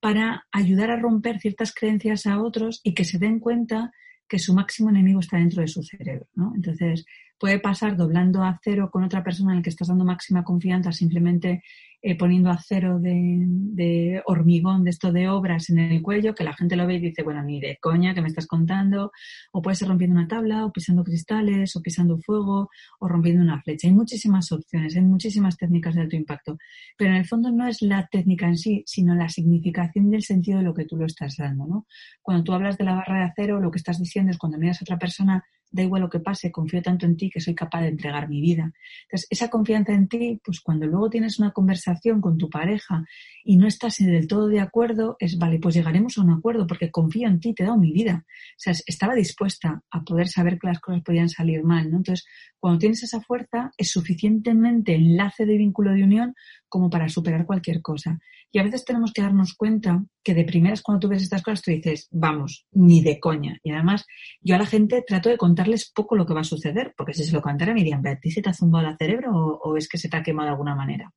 para 0.00 0.46
ayudar 0.50 0.90
a 0.90 0.98
romper 0.98 1.38
ciertas 1.38 1.72
creencias 1.74 2.26
a 2.26 2.42
otros 2.42 2.80
y 2.82 2.94
que 2.94 3.04
se 3.04 3.18
den 3.18 3.38
cuenta 3.38 3.92
que 4.28 4.38
su 4.38 4.54
máximo 4.54 4.90
enemigo 4.90 5.20
está 5.20 5.36
dentro 5.36 5.62
de 5.62 5.68
su 5.68 5.82
cerebro. 5.82 6.26
¿no? 6.34 6.52
Entonces, 6.54 7.04
puede 7.38 7.58
pasar 7.58 7.96
doblando 7.96 8.42
a 8.42 8.58
cero 8.62 8.90
con 8.90 9.04
otra 9.04 9.22
persona 9.22 9.52
en 9.52 9.58
la 9.58 9.62
que 9.62 9.70
estás 9.70 9.88
dando 9.88 10.04
máxima 10.04 10.44
confianza, 10.44 10.92
simplemente 10.92 11.62
eh, 12.02 12.16
poniendo 12.16 12.50
acero 12.50 13.00
de, 13.00 13.42
de, 13.46 14.22
hormigón, 14.26 14.84
de 14.84 14.90
esto 14.90 15.12
de 15.12 15.28
obras 15.28 15.70
en 15.70 15.78
el 15.78 16.02
cuello, 16.02 16.34
que 16.34 16.44
la 16.44 16.54
gente 16.54 16.76
lo 16.76 16.86
ve 16.86 16.94
y 16.94 17.00
dice, 17.00 17.22
bueno, 17.22 17.42
ni 17.42 17.58
de 17.58 17.78
coña 17.80 18.14
que 18.14 18.20
me 18.20 18.28
estás 18.28 18.46
contando, 18.46 19.10
o 19.50 19.60
puede 19.60 19.76
ser 19.76 19.88
rompiendo 19.88 20.16
una 20.16 20.28
tabla, 20.28 20.66
o 20.66 20.72
pisando 20.72 21.02
cristales, 21.02 21.74
o 21.74 21.82
pisando 21.82 22.18
fuego, 22.18 22.70
o 23.00 23.08
rompiendo 23.08 23.42
una 23.42 23.60
flecha. 23.60 23.88
Hay 23.88 23.94
muchísimas 23.94 24.52
opciones, 24.52 24.94
hay 24.94 25.02
muchísimas 25.02 25.56
técnicas 25.56 25.94
de 25.94 26.02
alto 26.02 26.16
impacto, 26.16 26.58
pero 26.96 27.10
en 27.10 27.16
el 27.16 27.26
fondo 27.26 27.50
no 27.50 27.66
es 27.66 27.82
la 27.82 28.06
técnica 28.06 28.46
en 28.46 28.56
sí, 28.56 28.84
sino 28.86 29.14
la 29.14 29.28
significación 29.28 30.10
del 30.10 30.22
sentido 30.22 30.58
de 30.58 30.64
lo 30.64 30.74
que 30.74 30.84
tú 30.84 30.96
lo 30.96 31.06
estás 31.06 31.36
dando, 31.36 31.66
¿no? 31.66 31.86
Cuando 32.22 32.44
tú 32.44 32.52
hablas 32.52 32.78
de 32.78 32.84
la 32.84 32.94
barra 32.94 33.18
de 33.18 33.24
acero, 33.24 33.60
lo 33.60 33.70
que 33.70 33.78
estás 33.78 33.98
diciendo 33.98 34.30
es 34.30 34.38
cuando 34.38 34.58
miras 34.58 34.80
a 34.80 34.84
otra 34.84 34.98
persona, 34.98 35.44
da 35.76 35.82
igual 35.82 36.02
lo 36.02 36.10
que 36.10 36.20
pase, 36.20 36.50
confío 36.50 36.82
tanto 36.82 37.06
en 37.06 37.16
ti 37.16 37.30
que 37.30 37.40
soy 37.40 37.54
capaz 37.54 37.82
de 37.82 37.88
entregar 37.88 38.28
mi 38.28 38.40
vida. 38.40 38.72
Entonces, 39.02 39.26
esa 39.30 39.48
confianza 39.48 39.92
en 39.92 40.08
ti, 40.08 40.40
pues 40.42 40.60
cuando 40.60 40.86
luego 40.86 41.10
tienes 41.10 41.38
una 41.38 41.52
conversación 41.52 42.20
con 42.20 42.38
tu 42.38 42.48
pareja 42.48 43.04
y 43.44 43.56
no 43.56 43.66
estás 43.66 43.98
del 43.98 44.26
todo 44.26 44.48
de 44.48 44.60
acuerdo, 44.60 45.16
es, 45.20 45.38
vale, 45.38 45.58
pues 45.58 45.74
llegaremos 45.74 46.18
a 46.18 46.22
un 46.22 46.30
acuerdo 46.30 46.66
porque 46.66 46.90
confío 46.90 47.28
en 47.28 47.38
ti, 47.38 47.54
te 47.54 47.62
he 47.62 47.66
dado 47.66 47.78
mi 47.78 47.92
vida. 47.92 48.24
O 48.26 48.58
sea, 48.58 48.74
estaba 48.86 49.14
dispuesta 49.14 49.82
a 49.90 50.02
poder 50.02 50.28
saber 50.28 50.58
que 50.58 50.66
las 50.66 50.80
cosas 50.80 51.02
podían 51.02 51.28
salir 51.28 51.62
mal, 51.62 51.90
¿no? 51.90 51.98
Entonces, 51.98 52.26
cuando 52.58 52.78
tienes 52.78 53.02
esa 53.02 53.20
fuerza, 53.20 53.70
es 53.76 53.90
suficientemente 53.90 54.94
enlace 54.94 55.46
de 55.46 55.58
vínculo 55.58 55.92
de 55.92 56.04
unión 56.04 56.34
como 56.68 56.90
para 56.90 57.08
superar 57.08 57.46
cualquier 57.46 57.82
cosa. 57.82 58.18
Y 58.52 58.58
a 58.58 58.62
veces 58.62 58.84
tenemos 58.84 59.12
que 59.12 59.22
darnos 59.22 59.54
cuenta 59.54 60.04
que 60.22 60.34
de 60.34 60.44
primeras 60.44 60.82
cuando 60.82 61.00
tú 61.00 61.08
ves 61.08 61.22
estas 61.22 61.42
cosas 61.42 61.62
tú 61.62 61.70
dices, 61.70 62.08
vamos, 62.10 62.66
ni 62.72 63.02
de 63.02 63.20
coña. 63.20 63.58
Y 63.62 63.70
además 63.70 64.06
yo 64.40 64.54
a 64.54 64.58
la 64.58 64.66
gente 64.66 65.04
trato 65.06 65.28
de 65.28 65.36
contarles 65.36 65.90
poco 65.92 66.16
lo 66.16 66.26
que 66.26 66.34
va 66.34 66.40
a 66.40 66.44
suceder, 66.44 66.94
porque 66.96 67.14
si 67.14 67.24
se 67.24 67.32
lo 67.32 67.42
contara 67.42 67.74
me 67.74 67.80
dirían, 67.80 68.06
¿a 68.06 68.18
ti 68.18 68.30
se 68.30 68.42
te 68.42 68.50
ha 68.50 68.54
zumbado 68.54 68.88
el 68.88 68.96
cerebro 68.96 69.32
o, 69.34 69.76
es 69.76 69.88
que 69.88 69.98
se 69.98 70.08
te 70.08 70.16
ha 70.16 70.22
quemado 70.22 70.46
de 70.46 70.52
alguna 70.52 70.74
manera? 70.74 71.12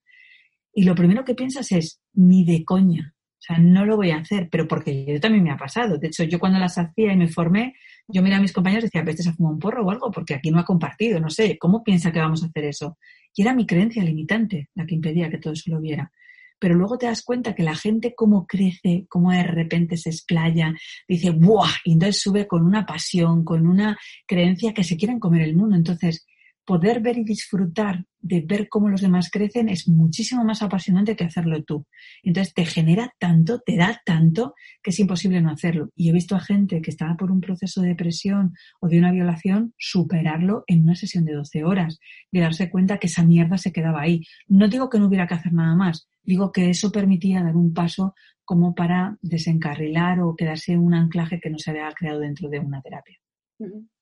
Y 0.73 0.83
lo 0.83 0.95
primero 0.95 1.23
que 1.23 1.35
piensas 1.35 1.71
es, 1.71 2.01
ni 2.13 2.45
de 2.45 2.63
coña. 2.63 3.15
O 3.15 3.41
sea, 3.41 3.57
no 3.57 3.85
lo 3.85 3.95
voy 3.95 4.11
a 4.11 4.17
hacer, 4.17 4.49
pero 4.51 4.67
porque 4.67 5.05
yo 5.05 5.19
también 5.19 5.43
me 5.43 5.51
ha 5.51 5.57
pasado. 5.57 5.97
De 5.97 6.07
hecho, 6.07 6.25
yo 6.25 6.39
cuando 6.39 6.59
las 6.59 6.77
hacía 6.77 7.13
y 7.13 7.17
me 7.17 7.29
formé, 7.29 7.73
yo 8.07 8.21
miraba 8.21 8.39
a 8.39 8.41
mis 8.41 8.53
compañeros 8.53 8.83
y 8.83 8.87
decía, 8.87 9.03
¿este 9.09 9.23
se 9.23 9.29
ha 9.29 9.33
fumado 9.33 9.53
un 9.53 9.59
porro 9.59 9.85
o 9.85 9.91
algo? 9.91 10.11
Porque 10.11 10.33
aquí 10.33 10.51
no 10.51 10.59
ha 10.59 10.65
compartido, 10.65 11.19
no 11.19 11.29
sé, 11.29 11.57
¿cómo 11.57 11.83
piensa 11.83 12.11
que 12.11 12.19
vamos 12.19 12.43
a 12.43 12.47
hacer 12.47 12.65
eso? 12.65 12.97
Y 13.39 13.43
era 13.43 13.53
mi 13.53 13.65
creencia 13.65 14.03
limitante 14.03 14.67
la 14.75 14.85
que 14.85 14.95
impedía 14.95 15.29
que 15.29 15.37
todo 15.37 15.53
eso 15.53 15.71
lo 15.71 15.79
viera. 15.79 16.11
Pero 16.59 16.75
luego 16.75 16.97
te 16.97 17.05
das 17.05 17.23
cuenta 17.23 17.55
que 17.55 17.63
la 17.63 17.73
gente 17.73 18.13
cómo 18.13 18.45
crece, 18.45 19.05
cómo 19.07 19.31
de 19.31 19.43
repente 19.43 19.95
se 19.95 20.09
explaya, 20.09 20.75
dice, 21.07 21.29
¡buah! 21.29 21.71
Y 21.85 21.93
entonces 21.93 22.21
sube 22.21 22.47
con 22.47 22.65
una 22.65 22.85
pasión, 22.85 23.45
con 23.45 23.65
una 23.65 23.97
creencia 24.27 24.73
que 24.73 24.83
se 24.83 24.97
quieren 24.97 25.21
comer 25.21 25.43
el 25.43 25.55
mundo. 25.55 25.77
Entonces, 25.77 26.27
poder 26.65 26.99
ver 26.99 27.17
y 27.17 27.23
disfrutar 27.23 28.03
de 28.21 28.41
ver 28.41 28.67
cómo 28.69 28.89
los 28.89 29.01
demás 29.01 29.29
crecen 29.31 29.69
es 29.69 29.87
muchísimo 29.87 30.43
más 30.43 30.61
apasionante 30.61 31.15
que 31.15 31.23
hacerlo 31.23 31.63
tú. 31.63 31.85
Entonces 32.23 32.53
te 32.53 32.65
genera 32.65 33.13
tanto, 33.17 33.59
te 33.59 33.77
da 33.77 34.01
tanto, 34.05 34.55
que 34.83 34.91
es 34.91 34.99
imposible 34.99 35.41
no 35.41 35.51
hacerlo. 35.51 35.89
Y 35.95 36.09
he 36.09 36.13
visto 36.13 36.35
a 36.35 36.39
gente 36.39 36.81
que 36.81 36.91
estaba 36.91 37.15
por 37.15 37.31
un 37.31 37.41
proceso 37.41 37.81
de 37.81 37.89
depresión 37.89 38.53
o 38.79 38.87
de 38.87 38.99
una 38.99 39.11
violación 39.11 39.73
superarlo 39.77 40.63
en 40.67 40.83
una 40.83 40.95
sesión 40.95 41.25
de 41.25 41.33
12 41.33 41.63
horas, 41.63 41.99
de 42.31 42.39
darse 42.41 42.69
cuenta 42.69 42.97
que 42.97 43.07
esa 43.07 43.23
mierda 43.23 43.57
se 43.57 43.71
quedaba 43.71 44.01
ahí. 44.01 44.23
No 44.47 44.67
digo 44.67 44.89
que 44.89 44.99
no 44.99 45.07
hubiera 45.07 45.27
que 45.27 45.35
hacer 45.35 45.53
nada 45.53 45.75
más, 45.75 46.07
digo 46.23 46.51
que 46.51 46.69
eso 46.69 46.91
permitía 46.91 47.43
dar 47.43 47.55
un 47.55 47.73
paso 47.73 48.13
como 48.43 48.73
para 48.73 49.17
desencarrilar 49.21 50.19
o 50.21 50.35
quedarse 50.35 50.77
un 50.77 50.93
anclaje 50.93 51.39
que 51.39 51.49
no 51.49 51.59
se 51.59 51.71
había 51.71 51.91
creado 51.91 52.19
dentro 52.19 52.49
de 52.49 52.59
una 52.59 52.81
terapia. 52.81 53.17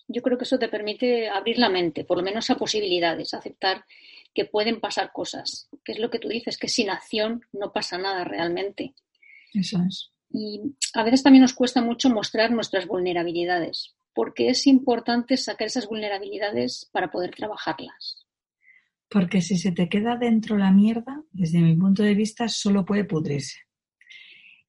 Yo 0.07 0.21
creo 0.21 0.37
que 0.37 0.45
eso 0.45 0.59
te 0.59 0.69
permite 0.69 1.29
abrir 1.29 1.59
la 1.59 1.69
mente, 1.69 2.03
por 2.03 2.17
lo 2.17 2.23
menos 2.23 2.49
a 2.49 2.55
posibilidades, 2.55 3.33
aceptar 3.33 3.85
que 4.33 4.45
pueden 4.45 4.79
pasar 4.79 5.11
cosas, 5.11 5.69
que 5.83 5.93
es 5.93 5.99
lo 5.99 6.09
que 6.09 6.19
tú 6.19 6.29
dices, 6.29 6.57
que 6.57 6.67
sin 6.67 6.89
acción 6.89 7.41
no 7.51 7.73
pasa 7.73 7.97
nada 7.97 8.23
realmente. 8.23 8.93
Eso 9.53 9.79
es. 9.87 10.11
Y 10.29 10.61
a 10.93 11.03
veces 11.03 11.23
también 11.23 11.41
nos 11.41 11.53
cuesta 11.53 11.81
mucho 11.81 12.09
mostrar 12.09 12.51
nuestras 12.51 12.85
vulnerabilidades, 12.85 13.95
porque 14.13 14.49
es 14.49 14.67
importante 14.67 15.37
sacar 15.37 15.67
esas 15.67 15.87
vulnerabilidades 15.87 16.89
para 16.91 17.11
poder 17.11 17.31
trabajarlas. 17.35 18.25
Porque 19.09 19.41
si 19.41 19.57
se 19.57 19.71
te 19.71 19.87
queda 19.87 20.17
dentro 20.17 20.57
la 20.57 20.71
mierda, 20.71 21.23
desde 21.31 21.59
mi 21.59 21.75
punto 21.75 22.03
de 22.03 22.13
vista, 22.13 22.49
solo 22.49 22.85
puede 22.85 23.05
pudrirse. 23.05 23.59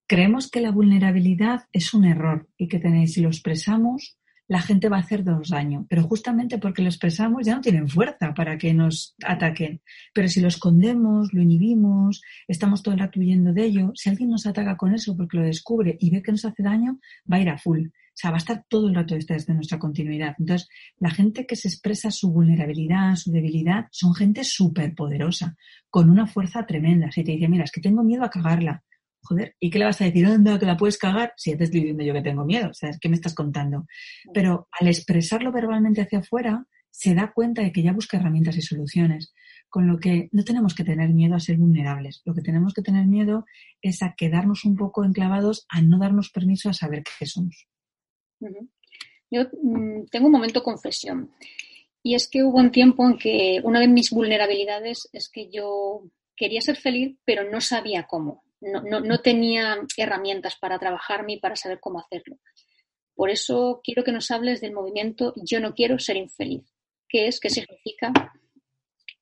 Creemos 0.06 0.50
que 0.50 0.60
la 0.60 0.70
vulnerabilidad 0.70 1.66
es 1.72 1.92
un 1.92 2.04
error 2.04 2.48
y 2.56 2.68
que 2.68 2.78
tenéis, 2.78 3.14
si 3.14 3.20
lo 3.20 3.28
expresamos, 3.28 4.17
la 4.48 4.60
gente 4.60 4.88
va 4.88 4.96
a 4.96 5.00
hacernos 5.00 5.50
daño. 5.50 5.86
Pero 5.88 6.02
justamente 6.04 6.58
porque 6.58 6.82
lo 6.82 6.88
expresamos 6.88 7.46
ya 7.46 7.54
no 7.54 7.60
tienen 7.60 7.88
fuerza 7.88 8.34
para 8.34 8.58
que 8.58 8.74
nos 8.74 9.14
ataquen. 9.24 9.82
Pero 10.12 10.28
si 10.28 10.40
lo 10.40 10.48
escondemos, 10.48 11.32
lo 11.32 11.42
inhibimos, 11.42 12.22
estamos 12.48 12.82
todo 12.82 12.94
el 12.94 13.00
rato 13.00 13.20
huyendo 13.20 13.52
de 13.52 13.64
ello, 13.64 13.92
si 13.94 14.08
alguien 14.08 14.30
nos 14.30 14.46
ataca 14.46 14.76
con 14.76 14.94
eso 14.94 15.16
porque 15.16 15.36
lo 15.36 15.44
descubre 15.44 15.96
y 16.00 16.10
ve 16.10 16.22
que 16.22 16.32
nos 16.32 16.44
hace 16.44 16.62
daño, 16.62 16.98
va 17.30 17.36
a 17.36 17.40
ir 17.40 17.50
a 17.50 17.58
full. 17.58 17.86
O 17.86 18.20
sea, 18.20 18.30
va 18.30 18.38
a 18.38 18.38
estar 18.38 18.64
todo 18.68 18.88
el 18.88 18.96
rato 18.96 19.14
desde 19.14 19.54
nuestra 19.54 19.78
continuidad. 19.78 20.34
Entonces, 20.40 20.68
la 20.98 21.10
gente 21.10 21.46
que 21.46 21.54
se 21.54 21.68
expresa 21.68 22.10
su 22.10 22.32
vulnerabilidad, 22.32 23.14
su 23.14 23.30
debilidad, 23.30 23.86
son 23.92 24.12
gente 24.12 24.42
súper 24.42 24.92
poderosa, 24.96 25.56
con 25.88 26.10
una 26.10 26.26
fuerza 26.26 26.66
tremenda. 26.66 27.12
Si 27.12 27.22
te 27.22 27.30
dice, 27.30 27.46
mira, 27.46 27.62
es 27.62 27.70
que 27.70 27.80
tengo 27.80 28.02
miedo 28.02 28.24
a 28.24 28.30
cagarla, 28.30 28.82
joder, 29.22 29.54
¿y 29.60 29.70
qué 29.70 29.78
le 29.78 29.84
vas 29.84 30.00
a 30.00 30.04
decir? 30.04 30.26
Anda, 30.26 30.58
que 30.58 30.66
la 30.66 30.76
puedes 30.76 30.98
cagar. 30.98 31.32
Si 31.36 31.50
ya 31.50 31.56
te 31.56 31.64
estoy 31.64 31.80
diciendo 31.80 32.04
yo 32.04 32.14
que 32.14 32.22
tengo 32.22 32.44
miedo, 32.44 32.70
o 32.70 32.74
sea, 32.74 32.90
¿qué 33.00 33.08
me 33.08 33.16
estás 33.16 33.34
contando? 33.34 33.86
Pero 34.32 34.68
al 34.72 34.88
expresarlo 34.88 35.52
verbalmente 35.52 36.00
hacia 36.00 36.20
afuera, 36.20 36.66
se 36.90 37.14
da 37.14 37.32
cuenta 37.32 37.62
de 37.62 37.72
que 37.72 37.82
ya 37.82 37.92
busca 37.92 38.16
herramientas 38.16 38.56
y 38.56 38.62
soluciones. 38.62 39.34
Con 39.68 39.86
lo 39.86 39.98
que 39.98 40.30
no 40.32 40.44
tenemos 40.44 40.74
que 40.74 40.82
tener 40.82 41.10
miedo 41.10 41.34
a 41.34 41.40
ser 41.40 41.58
vulnerables. 41.58 42.22
Lo 42.24 42.34
que 42.34 42.40
tenemos 42.40 42.72
que 42.72 42.80
tener 42.80 43.06
miedo 43.06 43.44
es 43.82 44.02
a 44.02 44.14
quedarnos 44.16 44.64
un 44.64 44.76
poco 44.76 45.04
enclavados, 45.04 45.66
a 45.68 45.82
no 45.82 45.98
darnos 45.98 46.30
permiso 46.30 46.70
a 46.70 46.72
saber 46.72 47.02
qué 47.18 47.26
somos. 47.26 47.68
Yo 49.30 49.42
mm, 49.62 50.06
tengo 50.10 50.26
un 50.26 50.32
momento 50.32 50.62
confesión. 50.62 51.30
Y 52.02 52.14
es 52.14 52.28
que 52.28 52.42
hubo 52.42 52.58
un 52.58 52.70
tiempo 52.70 53.06
en 53.06 53.18
que 53.18 53.60
una 53.62 53.80
de 53.80 53.88
mis 53.88 54.10
vulnerabilidades 54.10 55.10
es 55.12 55.28
que 55.28 55.50
yo 55.50 56.04
quería 56.34 56.62
ser 56.62 56.76
feliz, 56.76 57.18
pero 57.26 57.50
no 57.50 57.60
sabía 57.60 58.04
cómo 58.04 58.42
no, 58.60 59.00
no, 59.00 59.18
tenía 59.18 59.78
herramientas 59.96 60.56
para 60.56 60.78
trabajarme 60.78 61.34
y 61.34 61.40
para 61.40 61.56
saber 61.56 61.78
cómo 61.80 62.00
hacerlo. 62.00 62.38
Por 63.14 63.30
eso 63.30 63.80
quiero 63.82 64.04
que 64.04 64.12
nos 64.12 64.30
hables 64.30 64.60
del 64.60 64.72
movimiento 64.72 65.34
Yo 65.44 65.60
no 65.60 65.74
quiero 65.74 65.98
ser 65.98 66.16
infeliz. 66.16 66.64
¿Qué 67.08 67.26
es? 67.26 67.40
¿Qué 67.40 67.50
significa? 67.50 68.12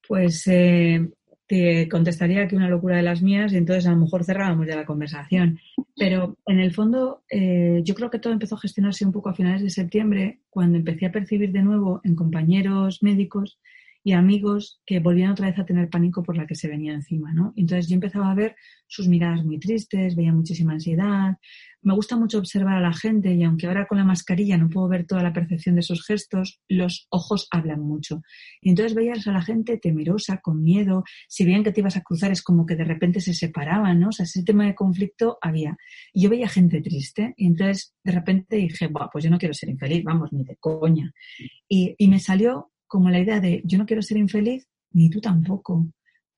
Pues 0.07 0.47
eh, 0.49 1.09
te 1.47 1.89
contestaría 1.89 2.47
que 2.49 2.57
una 2.57 2.69
locura 2.69 2.97
de 2.97 3.03
las 3.03 3.23
mías 3.23 3.53
y 3.53 3.57
entonces 3.57 3.87
a 3.87 3.93
lo 3.93 3.99
mejor 3.99 4.25
cerrábamos 4.25 4.67
ya 4.67 4.77
la 4.77 4.85
conversación. 4.85 5.59
Pero 5.97 6.37
en 6.47 6.61
el 6.61 6.75
fondo 6.75 7.23
eh, 7.31 7.81
yo 7.85 7.95
creo 7.95 8.11
que 8.11 8.19
todo 8.19 8.33
empezó 8.33 8.57
a 8.57 8.61
gestionarse 8.61 9.05
un 9.05 9.13
poco 9.13 9.31
a 9.31 9.35
finales 9.35 9.63
de 9.63 9.71
septiembre 9.71 10.41
cuando 10.51 10.77
empecé 10.77 11.07
a 11.07 11.13
percibir 11.13 11.53
de 11.53 11.63
nuevo 11.63 12.01
en 12.05 12.17
compañeros 12.17 13.03
médicos 13.03 13.59
y 14.07 14.13
amigos 14.13 14.81
que 14.87 15.01
volvían 15.01 15.33
otra 15.33 15.49
vez 15.49 15.59
a 15.59 15.67
tener 15.67 15.91
pánico 15.91 16.23
por 16.23 16.37
la 16.37 16.47
que 16.47 16.55
se 16.55 16.69
venía 16.69 16.95
encima, 16.95 17.33
¿no? 17.33 17.53
Entonces 17.57 17.89
yo 17.89 17.97
empezaba 17.97 18.31
a 18.31 18.37
ver 18.37 18.55
sus 18.87 19.09
miradas 19.09 19.45
muy 19.45 19.59
tristes, 19.59 20.15
veía 20.15 20.33
muchísima 20.33 20.75
ansiedad. 20.75 21.39
Me 21.83 21.93
gusta 21.93 22.17
mucho 22.17 22.39
observar 22.39 22.77
a 22.77 22.81
la 22.81 22.93
gente 22.93 23.35
y 23.35 23.43
aunque 23.43 23.67
ahora 23.67 23.89
con 23.89 23.99
la 23.99 24.05
mascarilla 24.05 24.59
no 24.59 24.71
puedo 24.71 24.87
ver 24.87 25.07
toda 25.07 25.25
la 25.25 25.33
percepción 25.33 25.75
de 25.75 25.83
sus 25.83 26.07
gestos, 26.07 26.61
los 26.69 27.09
ojos 27.11 27.49
hablan 27.51 27.81
mucho. 27.81 28.23
Y 28.61 28.71
entonces 28.71 28.95
veías 28.95 29.27
a 29.27 29.33
la 29.33 29.43
gente 29.43 29.77
temerosa, 29.77 30.39
con 30.41 30.63
miedo. 30.63 31.03
Si 31.27 31.45
veían 31.45 31.65
que 31.65 31.73
te 31.73 31.81
ibas 31.81 31.97
a 31.97 32.03
cruzar 32.03 32.31
es 32.31 32.43
como 32.43 32.65
que 32.65 32.77
de 32.77 32.85
repente 32.85 33.21
se 33.21 33.35
separaban, 33.35 33.99
¿no? 33.99 34.11
O 34.11 34.13
sea, 34.13 34.23
ese 34.23 34.45
tema 34.45 34.67
de 34.67 34.77
conflicto 34.77 35.37
había. 35.41 35.77
Y 36.13 36.23
yo 36.23 36.31
veía 36.31 36.49
gente 36.49 36.81
triste 36.81 37.35
y 37.37 37.47
entonces 37.49 37.93
de 38.05 38.13
repente 38.13 38.55
dije, 38.55 38.87
Buah, 38.87 39.09
pues 39.11 39.25
yo 39.25 39.31
no 39.31 39.39
quiero 39.39 39.53
ser 39.53 39.69
infeliz, 39.69 40.05
vamos, 40.05 40.33
ni 40.33 40.45
de 40.45 40.55
coña. 40.61 41.13
Y, 41.69 41.97
y 41.99 42.07
me 42.07 42.21
salió 42.21 42.71
como 42.87 43.11
la 43.11 43.21
idea 43.21 43.41
de 43.41 43.63
yo 43.65 43.79
no 43.79 43.87
quiero 43.87 44.03
ser 44.03 44.17
infeliz, 44.17 44.67
ni 44.93 45.11
tú 45.11 45.21
tampoco. 45.21 45.89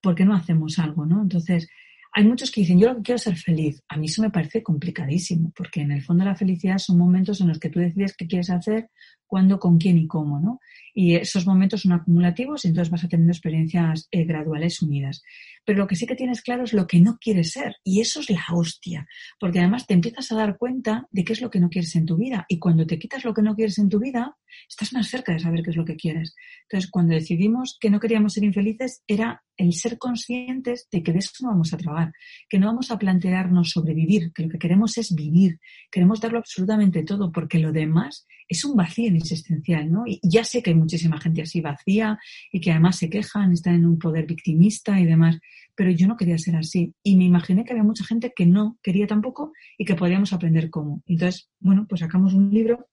¿Por 0.00 0.14
qué 0.14 0.24
no 0.24 0.34
hacemos 0.34 0.78
algo, 0.78 1.06
no? 1.06 1.22
Entonces, 1.22 1.68
hay 2.12 2.24
muchos 2.24 2.50
que 2.50 2.62
dicen, 2.62 2.78
yo 2.78 2.88
lo 2.88 2.96
que 2.96 3.02
quiero 3.02 3.16
es 3.16 3.22
ser 3.22 3.36
feliz. 3.36 3.82
A 3.88 3.96
mí 3.96 4.06
eso 4.06 4.22
me 4.22 4.30
parece 4.30 4.62
complicadísimo, 4.62 5.52
porque 5.54 5.80
en 5.82 5.92
el 5.92 6.02
fondo 6.02 6.24
la 6.24 6.34
felicidad 6.34 6.78
son 6.78 6.98
momentos 6.98 7.40
en 7.40 7.48
los 7.48 7.58
que 7.58 7.70
tú 7.70 7.80
decides 7.80 8.16
qué 8.16 8.26
quieres 8.26 8.50
hacer, 8.50 8.90
cuándo, 9.28 9.60
con 9.60 9.78
quién 9.78 9.98
y 9.98 10.08
cómo, 10.08 10.40
¿no? 10.40 10.58
Y 10.94 11.14
esos 11.14 11.46
momentos 11.46 11.82
son 11.82 11.92
acumulativos 11.92 12.64
y 12.64 12.68
entonces 12.68 12.90
vas 12.90 13.04
a 13.04 13.08
tener 13.08 13.28
experiencias 13.28 14.08
eh, 14.10 14.24
graduales 14.24 14.82
unidas. 14.82 15.22
Pero 15.64 15.78
lo 15.78 15.86
que 15.86 15.94
sí 15.94 16.06
que 16.06 16.16
tienes 16.16 16.42
claro 16.42 16.64
es 16.64 16.72
lo 16.72 16.88
que 16.88 16.98
no 16.98 17.18
quieres 17.20 17.52
ser. 17.52 17.76
Y 17.84 18.00
eso 18.00 18.18
es 18.18 18.30
la 18.30 18.44
hostia. 18.52 19.06
Porque 19.38 19.60
además 19.60 19.86
te 19.86 19.94
empiezas 19.94 20.32
a 20.32 20.34
dar 20.34 20.56
cuenta 20.58 21.06
de 21.12 21.24
qué 21.24 21.34
es 21.34 21.40
lo 21.40 21.50
que 21.50 21.60
no 21.60 21.68
quieres 21.68 21.94
en 21.94 22.06
tu 22.06 22.16
vida. 22.16 22.46
Y 22.48 22.58
cuando 22.58 22.84
te 22.84 22.98
quitas 22.98 23.24
lo 23.24 23.32
que 23.32 23.42
no 23.42 23.54
quieres 23.54 23.78
en 23.78 23.88
tu 23.88 24.00
vida, 24.00 24.36
estás 24.68 24.92
más 24.92 25.08
cerca 25.08 25.32
de 25.32 25.38
saber 25.38 25.62
qué 25.62 25.70
es 25.70 25.76
lo 25.76 25.84
que 25.84 25.94
quieres. 25.94 26.34
Entonces, 26.62 26.90
cuando 26.90 27.14
decidimos 27.14 27.76
que 27.80 27.90
no 27.90 28.00
queríamos 28.00 28.32
ser 28.32 28.44
infelices, 28.44 29.02
era 29.06 29.44
el 29.56 29.72
ser 29.74 29.98
conscientes 29.98 30.88
de 30.90 31.02
que 31.02 31.12
de 31.12 31.18
eso 31.18 31.32
no 31.42 31.48
vamos 31.48 31.72
a 31.72 31.76
trabajar, 31.76 32.12
que 32.48 32.58
no 32.58 32.68
vamos 32.68 32.90
a 32.90 32.98
plantearnos 32.98 33.70
sobrevivir, 33.70 34.32
que 34.32 34.44
lo 34.44 34.48
que 34.48 34.58
queremos 34.58 34.96
es 34.98 35.14
vivir, 35.14 35.58
queremos 35.90 36.20
darlo 36.20 36.38
absolutamente 36.38 37.02
todo, 37.02 37.30
porque 37.32 37.58
lo 37.58 37.72
demás 37.72 38.26
es 38.48 38.64
un 38.64 38.76
vacío 38.76 39.14
existencial, 39.14 39.92
¿no? 39.92 40.04
Y 40.06 40.20
ya 40.22 40.42
sé 40.42 40.62
que 40.62 40.70
hay 40.70 40.76
muchísima 40.76 41.20
gente 41.20 41.42
así 41.42 41.60
vacía 41.60 42.18
y 42.50 42.60
que 42.60 42.70
además 42.70 42.96
se 42.96 43.10
quejan, 43.10 43.52
están 43.52 43.74
en 43.74 43.86
un 43.86 43.98
poder 43.98 44.26
victimista 44.26 44.98
y 44.98 45.04
demás, 45.04 45.38
pero 45.74 45.90
yo 45.90 46.08
no 46.08 46.16
quería 46.16 46.38
ser 46.38 46.56
así. 46.56 46.94
Y 47.02 47.16
me 47.16 47.24
imaginé 47.24 47.64
que 47.64 47.72
había 47.72 47.84
mucha 47.84 48.04
gente 48.04 48.32
que 48.34 48.46
no 48.46 48.78
quería 48.82 49.06
tampoco 49.06 49.52
y 49.76 49.84
que 49.84 49.94
podríamos 49.94 50.32
aprender 50.32 50.70
cómo. 50.70 51.02
Entonces, 51.06 51.50
bueno, 51.60 51.86
pues 51.86 52.00
sacamos 52.00 52.32
un 52.32 52.50
libro 52.50 52.88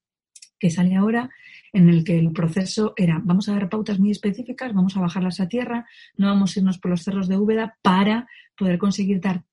que 0.60 0.70
sale 0.70 0.96
ahora 0.96 1.30
en 1.74 1.90
el 1.90 2.04
que 2.04 2.18
el 2.18 2.32
proceso 2.32 2.94
era, 2.96 3.22
vamos 3.24 3.50
a 3.50 3.54
dar 3.54 3.70
pautas 3.70 4.00
muy 4.00 4.12
específicas, 4.12 4.74
vamos 4.74 4.96
a 4.96 5.02
bajarlas 5.02 5.40
a 5.40 5.48
tierra, 5.48 5.86
no 6.18 6.28
vamos 6.28 6.56
a 6.56 6.60
irnos 6.60 6.80
por 6.80 6.92
los 6.92 7.04
cerros 7.04 7.28
de 7.28 7.38
Úbeda 7.38 7.78
para 7.82 8.28
poder 8.58 8.78
conseguir 8.78 9.20
dar 9.20 9.44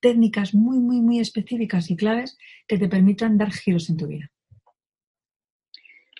técnicas 0.00 0.54
muy, 0.54 0.78
muy, 0.80 1.00
muy 1.00 1.20
específicas 1.20 1.90
y 1.90 1.96
claves 1.96 2.36
que 2.66 2.78
te 2.78 2.88
permitan 2.88 3.38
dar 3.38 3.52
giros 3.52 3.88
en 3.88 3.96
tu 3.96 4.08
vida. 4.08 4.31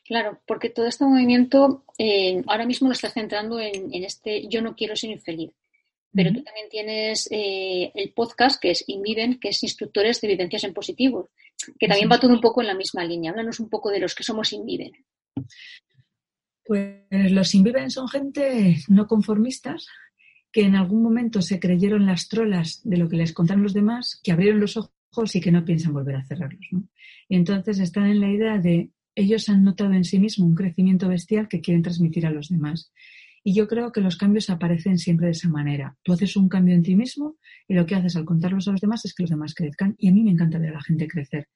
Claro, 0.04 0.40
porque 0.46 0.68
todo 0.68 0.86
este 0.86 1.04
movimiento 1.04 1.84
eh, 1.98 2.42
ahora 2.46 2.66
mismo 2.66 2.88
lo 2.88 2.92
estás 2.92 3.14
centrando 3.14 3.60
en, 3.60 3.92
este 4.04 4.48
yo 4.48 4.60
no 4.60 4.74
quiero 4.74 4.96
ser 4.96 5.10
infeliz. 5.10 5.52
Pero 6.14 6.30
tú 6.30 6.42
también 6.42 6.68
tienes 6.68 7.26
eh, 7.30 7.90
el 7.94 8.12
podcast 8.12 8.60
que 8.60 8.72
es 8.72 8.84
Inviven, 8.86 9.40
que 9.40 9.48
es 9.48 9.62
Instructores 9.62 10.20
de 10.20 10.28
Vivencias 10.28 10.64
en 10.64 10.74
Positivo, 10.74 11.30
que 11.78 11.88
también 11.88 12.10
va 12.10 12.20
todo 12.20 12.32
un 12.32 12.40
poco 12.40 12.60
en 12.60 12.66
la 12.66 12.74
misma 12.74 13.02
línea. 13.02 13.30
Háblanos 13.30 13.60
un 13.60 13.70
poco 13.70 13.90
de 13.90 14.00
los 14.00 14.14
que 14.14 14.22
somos 14.22 14.52
Inviven. 14.52 14.92
Pues 16.64 17.06
los 17.10 17.54
Inviven 17.54 17.90
son 17.90 18.08
gente 18.08 18.76
no 18.88 19.06
conformistas 19.06 19.86
que 20.52 20.62
en 20.62 20.76
algún 20.76 21.02
momento 21.02 21.40
se 21.40 21.58
creyeron 21.58 22.04
las 22.04 22.28
trolas 22.28 22.82
de 22.84 22.98
lo 22.98 23.08
que 23.08 23.16
les 23.16 23.32
contaron 23.32 23.62
los 23.62 23.72
demás, 23.72 24.20
que 24.22 24.32
abrieron 24.32 24.60
los 24.60 24.76
ojos 24.76 25.34
y 25.34 25.40
que 25.40 25.50
no 25.50 25.64
piensan 25.64 25.94
volver 25.94 26.16
a 26.16 26.24
cerrarlos. 26.24 26.66
Y 27.28 27.36
entonces 27.36 27.78
están 27.78 28.06
en 28.06 28.20
la 28.20 28.28
idea 28.28 28.58
de 28.58 28.90
ellos 29.14 29.48
han 29.48 29.64
notado 29.64 29.92
en 29.92 30.04
sí 30.04 30.18
mismos 30.18 30.48
un 30.48 30.54
crecimiento 30.54 31.08
bestial 31.08 31.48
que 31.48 31.60
quieren 31.60 31.82
transmitir 31.82 32.26
a 32.26 32.30
los 32.30 32.48
demás. 32.48 32.92
Y 33.44 33.54
yo 33.54 33.66
creo 33.66 33.90
que 33.90 34.00
los 34.00 34.16
cambios 34.16 34.50
aparecen 34.50 34.98
siempre 34.98 35.26
de 35.26 35.32
esa 35.32 35.48
manera. 35.48 35.96
Tú 36.02 36.12
haces 36.12 36.36
un 36.36 36.48
cambio 36.48 36.74
en 36.74 36.82
ti 36.82 36.94
mismo 36.94 37.36
y 37.66 37.74
lo 37.74 37.86
que 37.86 37.96
haces 37.96 38.14
al 38.14 38.24
contarlos 38.24 38.68
a 38.68 38.72
los 38.72 38.80
demás 38.80 39.04
es 39.04 39.14
que 39.14 39.24
los 39.24 39.30
demás 39.30 39.54
crezcan. 39.54 39.96
Y 39.98 40.08
a 40.08 40.12
mí 40.12 40.22
me 40.22 40.30
encanta 40.30 40.58
ver 40.58 40.70
a 40.70 40.74
la 40.74 40.82
gente 40.82 41.08
crecer. 41.08 41.48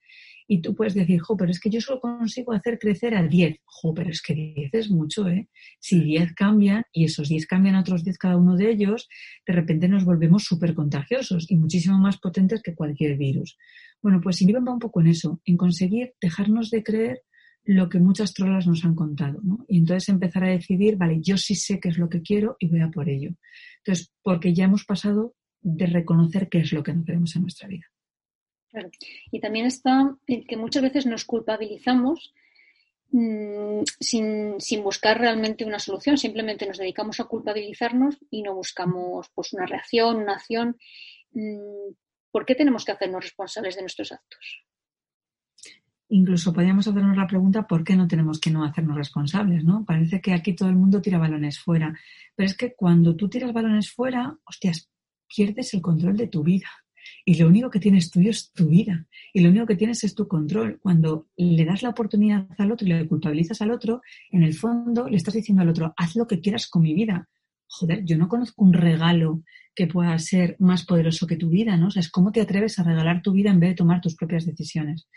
Y 0.49 0.61
tú 0.61 0.75
puedes 0.75 0.95
decir, 0.95 1.21
jo, 1.21 1.37
pero 1.37 1.51
es 1.51 1.61
que 1.61 1.71
yo 1.71 1.81
solo 1.81 2.01
consigo 2.01 2.53
hacer 2.53 2.79
crecer 2.79 3.15
a 3.15 3.23
10. 3.23 3.61
Jo, 3.65 3.95
pero 3.95 4.11
es 4.11 4.21
que 4.21 4.35
10 4.35 4.75
es 4.75 4.91
mucho, 4.91 5.29
¿eh? 5.29 5.49
Si 5.79 6.01
10 6.01 6.35
cambian 6.35 6.85
y 6.93 7.05
esos 7.05 7.29
10 7.29 7.47
cambian 7.47 7.77
a 7.77 7.81
otros 7.81 8.05
10 8.05 8.19
cada 8.19 8.37
uno 8.37 8.57
de 8.57 8.71
ellos, 8.71 9.09
de 9.47 9.53
repente 9.53 9.89
nos 9.89 10.05
volvemos 10.05 10.45
súper 10.45 10.75
contagiosos 10.75 11.51
y 11.51 11.57
muchísimo 11.57 11.99
más 11.99 12.19
potentes 12.19 12.63
que 12.63 12.75
cualquier 12.75 13.17
virus. 13.17 13.57
Bueno, 14.03 14.21
pues 14.21 14.37
si 14.37 14.51
va 14.53 14.61
un 14.61 14.79
poco 14.79 15.01
en 15.01 15.09
eso, 15.09 15.41
en 15.45 15.57
conseguir 15.57 16.15
dejarnos 16.21 16.71
de 16.71 16.83
creer 16.83 17.23
lo 17.67 17.89
que 17.89 17.99
muchas 17.99 18.33
trolas 18.33 18.67
nos 18.67 18.85
han 18.85 18.95
contado, 18.95 19.41
¿no? 19.43 19.65
Y 19.69 19.79
entonces 19.79 20.09
empezar 20.09 20.45
a 20.45 20.51
decidir, 20.51 20.97
vale, 20.97 21.19
yo 21.21 21.37
sí 21.37 21.57
sé 21.57 21.81
qué 21.81 21.89
es 21.89 21.99
lo 21.99 22.09
que 22.09 22.23
quiero 22.23 22.57
y 22.61 22.69
voy 22.69 22.81
a 22.81 22.91
por 22.91 23.09
ello. 23.09 23.31
Entonces, 23.79 24.13
porque 24.23 24.55
ya 24.55 24.65
hemos 24.65 24.85
pasado 24.85 25.35
de 25.61 25.87
reconocer 25.87 26.49
qué 26.49 26.59
es 26.59 26.73
lo 26.73 26.85
que 26.85 26.95
no 26.95 27.05
queremos 27.05 27.35
en 27.35 27.43
nuestra 27.43 27.67
vida. 27.67 27.87
Claro. 28.71 28.89
Y 29.33 29.41
también 29.41 29.67
está 29.67 30.17
que 30.27 30.57
muchas 30.57 30.83
veces 30.83 31.07
nos 31.07 31.25
culpabilizamos 31.25 32.33
mm, 33.11 33.83
sin, 33.99 34.61
sin, 34.61 34.85
buscar 34.85 35.19
realmente 35.19 35.65
una 35.65 35.81
solución, 35.81 36.19
simplemente 36.19 36.67
nos 36.67 36.79
dedicamos 36.79 37.19
a 37.19 37.25
culpabilizarnos 37.25 38.17
y 38.31 38.43
no 38.43 38.55
buscamos 38.55 39.29
pues, 39.35 39.53
una 39.55 39.67
reacción, 39.67 40.19
una 40.19 40.35
acción. 40.35 40.77
Mm, 41.33 41.95
¿Por 42.31 42.47
qué 42.47 42.55
tenemos 42.55 42.85
que 42.85 42.93
hacernos 42.93 43.25
responsables 43.25 43.75
de 43.75 43.83
nuestros 43.83 44.13
actos? 44.13 44.66
Incluso 46.09 46.53
podríamos 46.53 46.87
hacernos 46.87 47.17
la 47.17 47.27
pregunta 47.27 47.67
por 47.67 47.85
qué 47.85 47.97
no 47.97 48.07
tenemos 48.09 48.41
que 48.41 48.51
no 48.51 48.65
hacernos 48.65 48.97
responsables, 48.97 49.65
¿no? 49.65 49.85
Parece 49.85 50.21
que 50.21 50.33
aquí 50.33 50.55
todo 50.55 50.69
el 50.69 50.77
mundo 50.77 51.03
tira 51.03 51.19
balones 51.19 51.59
fuera, 51.59 51.99
pero 52.35 52.47
es 52.47 52.57
que 52.57 52.75
cuando 52.75 53.17
tú 53.17 53.29
tiras 53.29 53.53
balones 53.53 53.91
fuera, 53.91 54.37
hostias, 54.45 54.91
pierdes 55.29 55.75
el 55.75 55.83
control 55.83 56.17
de 56.17 56.29
tu 56.29 56.43
vida. 56.43 56.69
Y 57.25 57.37
lo 57.37 57.49
único 57.49 57.71
que 57.71 57.81
tienes 57.81 58.11
tuyo 58.11 58.31
es 58.31 58.53
tu 58.53 58.69
vida. 58.69 59.07
Y 59.33 59.41
lo 59.41 59.51
único 59.51 59.67
que 59.67 59.77
tienes 59.77 60.03
es 60.05 60.15
tu 60.15 60.27
control. 60.27 60.79
Cuando 60.81 61.29
le 61.37 61.65
das 61.65 61.83
la 61.83 61.91
oportunidad 61.91 62.49
al 62.59 62.73
otro 62.73 62.87
y 62.87 62.91
le 62.91 63.07
culpabilizas 63.07 63.63
al 63.63 63.71
otro, 63.71 64.03
en 64.31 64.43
el 64.43 64.55
fondo 64.55 65.09
le 65.09 65.17
estás 65.17 65.35
diciendo 65.35 65.63
al 65.63 65.69
otro, 65.69 65.95
haz 65.97 66.17
lo 66.17 66.27
que 66.27 66.41
quieras 66.41 66.69
con 66.69 66.83
mi 66.83 66.95
vida. 66.95 67.29
Joder, 67.69 68.05
yo 68.05 68.17
no 68.17 68.29
conozco 68.29 68.65
un 68.65 68.73
regalo 68.73 69.43
que 69.75 69.87
pueda 69.87 70.19
ser 70.19 70.57
más 70.59 70.85
poderoso 70.85 71.27
que 71.27 71.37
tu 71.37 71.49
vida, 71.49 71.77
¿no? 71.77 71.89
O 71.89 71.91
sea, 71.91 72.01
es 72.01 72.11
cómo 72.11 72.33
te 72.33 72.41
atreves 72.41 72.79
a 72.79 72.85
regalar 72.85 73.23
tu 73.23 73.33
vida 73.33 73.51
en 73.51 73.61
vez 73.61 73.71
de 73.71 73.77
tomar 73.77 74.01
tus 74.01 74.15
propias 74.15 74.47
decisiones. 74.47 75.09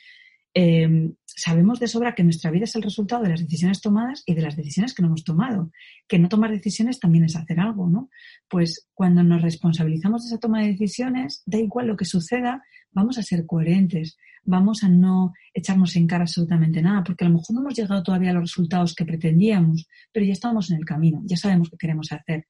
Em, 0.62 1.16
sabemos 1.26 1.80
de 1.80 1.88
sobra 1.88 2.14
que 2.16 2.24
nuestra 2.26 2.52
vida 2.52 2.66
es 2.66 2.76
el 2.76 2.84
resultado 2.84 3.24
de 3.24 3.30
las 3.30 3.40
decisiones 3.40 3.80
tomadas 3.80 4.24
y 4.26 4.34
de 4.34 4.42
las 4.42 4.58
decisiones 4.58 4.94
que 4.94 5.02
no 5.02 5.08
hemos 5.08 5.24
tomado. 5.24 5.72
Que 6.06 6.20
no 6.20 6.28
tomar 6.28 6.52
decisiones 6.52 7.00
también 7.00 7.24
es 7.24 7.38
hacer 7.38 7.62
algo, 7.62 7.88
¿no? 7.90 8.10
Pues 8.50 8.90
cuando 8.94 9.24
nos 9.24 9.42
responsabilizamos 9.42 10.24
de 10.24 10.28
esa 10.28 10.38
toma 10.38 10.60
de 10.60 10.74
decisiones, 10.74 11.44
da 11.46 11.60
igual 11.60 11.88
lo 11.88 11.96
que 11.96 12.04
suceda, 12.04 12.62
vamos 12.92 13.18
a 13.18 13.24
ser 13.24 13.46
coherentes, 13.46 14.18
vamos 14.44 14.84
a 14.84 14.90
no 14.90 15.32
echarnos 15.54 15.96
en 15.96 16.08
cara 16.08 16.24
absolutamente 16.24 16.82
nada, 16.82 17.06
porque 17.06 17.24
a 17.24 17.30
lo 17.30 17.36
mejor 17.36 17.56
no 17.56 17.62
hemos 17.62 17.76
llegado 17.76 18.04
todavía 18.04 18.32
a 18.32 18.34
los 18.34 18.44
resultados 18.44 18.94
que 18.96 19.06
pretendíamos, 19.06 19.88
pero 20.12 20.26
ya 20.26 20.34
estamos 20.34 20.72
en 20.72 20.78
el 20.78 20.84
camino, 20.84 21.22
ya 21.24 21.38
sabemos 21.38 21.70
qué 21.70 21.78
queremos 21.78 22.12
hacer. 22.12 22.48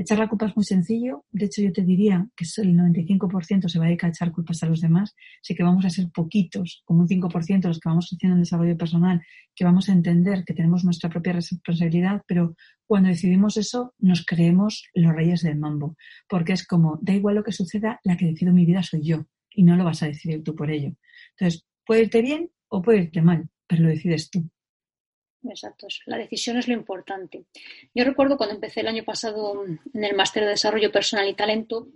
Echar 0.00 0.18
la 0.18 0.28
culpa 0.28 0.46
es 0.46 0.56
muy 0.56 0.64
sencillo. 0.64 1.26
De 1.30 1.44
hecho, 1.44 1.60
yo 1.60 1.74
te 1.74 1.82
diría 1.82 2.26
que 2.34 2.46
el 2.62 2.74
95% 2.74 3.68
se 3.68 3.78
va 3.78 3.84
a 3.84 3.88
dedicar 3.88 4.08
a 4.08 4.12
echar 4.12 4.32
culpas 4.32 4.62
a 4.62 4.66
los 4.66 4.80
demás. 4.80 5.14
Así 5.42 5.54
que 5.54 5.62
vamos 5.62 5.84
a 5.84 5.90
ser 5.90 6.08
poquitos, 6.10 6.80
como 6.86 7.00
un 7.00 7.06
5% 7.06 7.68
los 7.68 7.78
que 7.78 7.88
vamos 7.90 8.08
haciendo 8.10 8.36
en 8.36 8.40
desarrollo 8.40 8.78
personal, 8.78 9.20
que 9.54 9.62
vamos 9.62 9.90
a 9.90 9.92
entender 9.92 10.42
que 10.46 10.54
tenemos 10.54 10.84
nuestra 10.84 11.10
propia 11.10 11.34
responsabilidad, 11.34 12.22
pero 12.26 12.56
cuando 12.86 13.10
decidimos 13.10 13.58
eso, 13.58 13.92
nos 13.98 14.24
creemos 14.24 14.84
los 14.94 15.12
reyes 15.12 15.42
del 15.42 15.58
mambo. 15.58 15.98
Porque 16.30 16.54
es 16.54 16.66
como, 16.66 16.98
da 17.02 17.12
igual 17.12 17.34
lo 17.34 17.44
que 17.44 17.52
suceda, 17.52 18.00
la 18.02 18.16
que 18.16 18.24
decido 18.24 18.54
mi 18.54 18.64
vida 18.64 18.82
soy 18.82 19.02
yo. 19.02 19.26
Y 19.50 19.64
no 19.64 19.76
lo 19.76 19.84
vas 19.84 20.02
a 20.02 20.06
decidir 20.06 20.42
tú 20.42 20.54
por 20.54 20.70
ello. 20.70 20.94
Entonces, 21.36 21.66
puede 21.84 22.04
irte 22.04 22.22
bien 22.22 22.48
o 22.68 22.80
puede 22.80 23.02
irte 23.02 23.20
mal, 23.20 23.50
pero 23.66 23.82
lo 23.82 23.90
decides 23.90 24.30
tú. 24.30 24.48
Exacto, 25.42 25.86
la 26.06 26.18
decisión 26.18 26.58
es 26.58 26.68
lo 26.68 26.74
importante. 26.74 27.44
Yo 27.94 28.04
recuerdo 28.04 28.36
cuando 28.36 28.54
empecé 28.54 28.80
el 28.80 28.88
año 28.88 29.04
pasado 29.04 29.64
en 29.64 30.04
el 30.04 30.14
máster 30.14 30.44
de 30.44 30.50
desarrollo 30.50 30.92
personal 30.92 31.28
y 31.28 31.34
talento, 31.34 31.88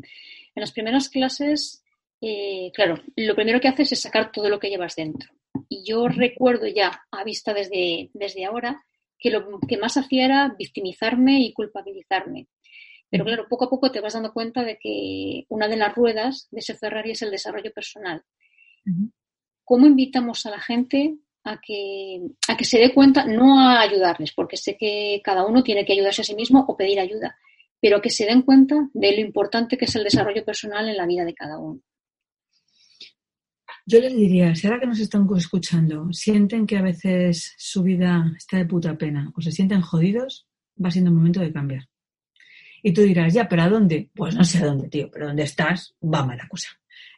en 0.54 0.60
las 0.60 0.72
primeras 0.72 1.08
clases, 1.08 1.84
eh, 2.20 2.70
claro, 2.72 3.02
lo 3.16 3.34
primero 3.34 3.60
que 3.60 3.68
haces 3.68 3.92
es 3.92 4.00
sacar 4.00 4.32
todo 4.32 4.48
lo 4.48 4.58
que 4.58 4.70
llevas 4.70 4.96
dentro. 4.96 5.30
Y 5.68 5.84
yo 5.86 6.08
recuerdo 6.08 6.66
ya, 6.66 7.04
a 7.10 7.24
vista 7.24 7.52
desde, 7.52 8.10
desde 8.14 8.46
ahora, 8.46 8.84
que 9.18 9.30
lo 9.30 9.60
que 9.60 9.76
más 9.76 9.96
hacía 9.96 10.24
era 10.24 10.54
victimizarme 10.58 11.40
y 11.40 11.52
culpabilizarme. 11.52 12.48
Pero 13.10 13.24
claro, 13.24 13.46
poco 13.48 13.66
a 13.66 13.70
poco 13.70 13.92
te 13.92 14.00
vas 14.00 14.14
dando 14.14 14.32
cuenta 14.32 14.64
de 14.64 14.78
que 14.78 15.44
una 15.48 15.68
de 15.68 15.76
las 15.76 15.94
ruedas 15.94 16.48
de 16.50 16.60
ese 16.60 16.74
Ferrari 16.74 17.12
es 17.12 17.22
el 17.22 17.30
desarrollo 17.30 17.72
personal. 17.72 18.22
¿Cómo 19.64 19.86
invitamos 19.86 20.44
a 20.46 20.50
la 20.50 20.60
gente 20.60 21.16
a 21.44 21.60
que, 21.60 22.22
a 22.48 22.56
que 22.56 22.64
se 22.64 22.78
dé 22.78 22.92
cuenta, 22.92 23.26
no 23.26 23.60
a 23.60 23.80
ayudarles, 23.80 24.32
porque 24.32 24.56
sé 24.56 24.76
que 24.78 25.20
cada 25.22 25.46
uno 25.46 25.62
tiene 25.62 25.84
que 25.84 25.92
ayudarse 25.92 26.22
a 26.22 26.24
sí 26.24 26.34
mismo 26.34 26.64
o 26.66 26.76
pedir 26.76 26.98
ayuda, 26.98 27.36
pero 27.80 28.00
que 28.00 28.10
se 28.10 28.24
den 28.24 28.42
cuenta 28.42 28.88
de 28.94 29.12
lo 29.12 29.20
importante 29.20 29.76
que 29.76 29.84
es 29.84 29.94
el 29.94 30.04
desarrollo 30.04 30.44
personal 30.44 30.88
en 30.88 30.96
la 30.96 31.06
vida 31.06 31.24
de 31.24 31.34
cada 31.34 31.58
uno. 31.58 31.80
Yo 33.86 34.00
les 34.00 34.16
diría, 34.16 34.54
si 34.54 34.66
ahora 34.66 34.80
que 34.80 34.86
nos 34.86 34.98
están 34.98 35.28
escuchando 35.36 36.10
sienten 36.10 36.66
que 36.66 36.78
a 36.78 36.82
veces 36.82 37.54
su 37.58 37.82
vida 37.82 38.32
está 38.38 38.56
de 38.56 38.64
puta 38.64 38.96
pena 38.96 39.30
o 39.36 39.42
se 39.42 39.52
sienten 39.52 39.82
jodidos, 39.82 40.46
va 40.82 40.90
siendo 40.90 41.10
un 41.10 41.18
momento 41.18 41.40
de 41.40 41.52
cambiar. 41.52 41.86
Y 42.82 42.94
tú 42.94 43.02
dirás, 43.02 43.34
ya, 43.34 43.46
pero 43.46 43.62
¿a 43.62 43.68
dónde? 43.68 44.10
Pues 44.14 44.34
no 44.34 44.44
sé 44.44 44.58
a 44.58 44.66
dónde, 44.66 44.88
tío, 44.88 45.10
pero 45.10 45.26
donde 45.26 45.42
estás 45.42 45.94
va 46.02 46.24
mala 46.24 46.48
cosa. 46.48 46.68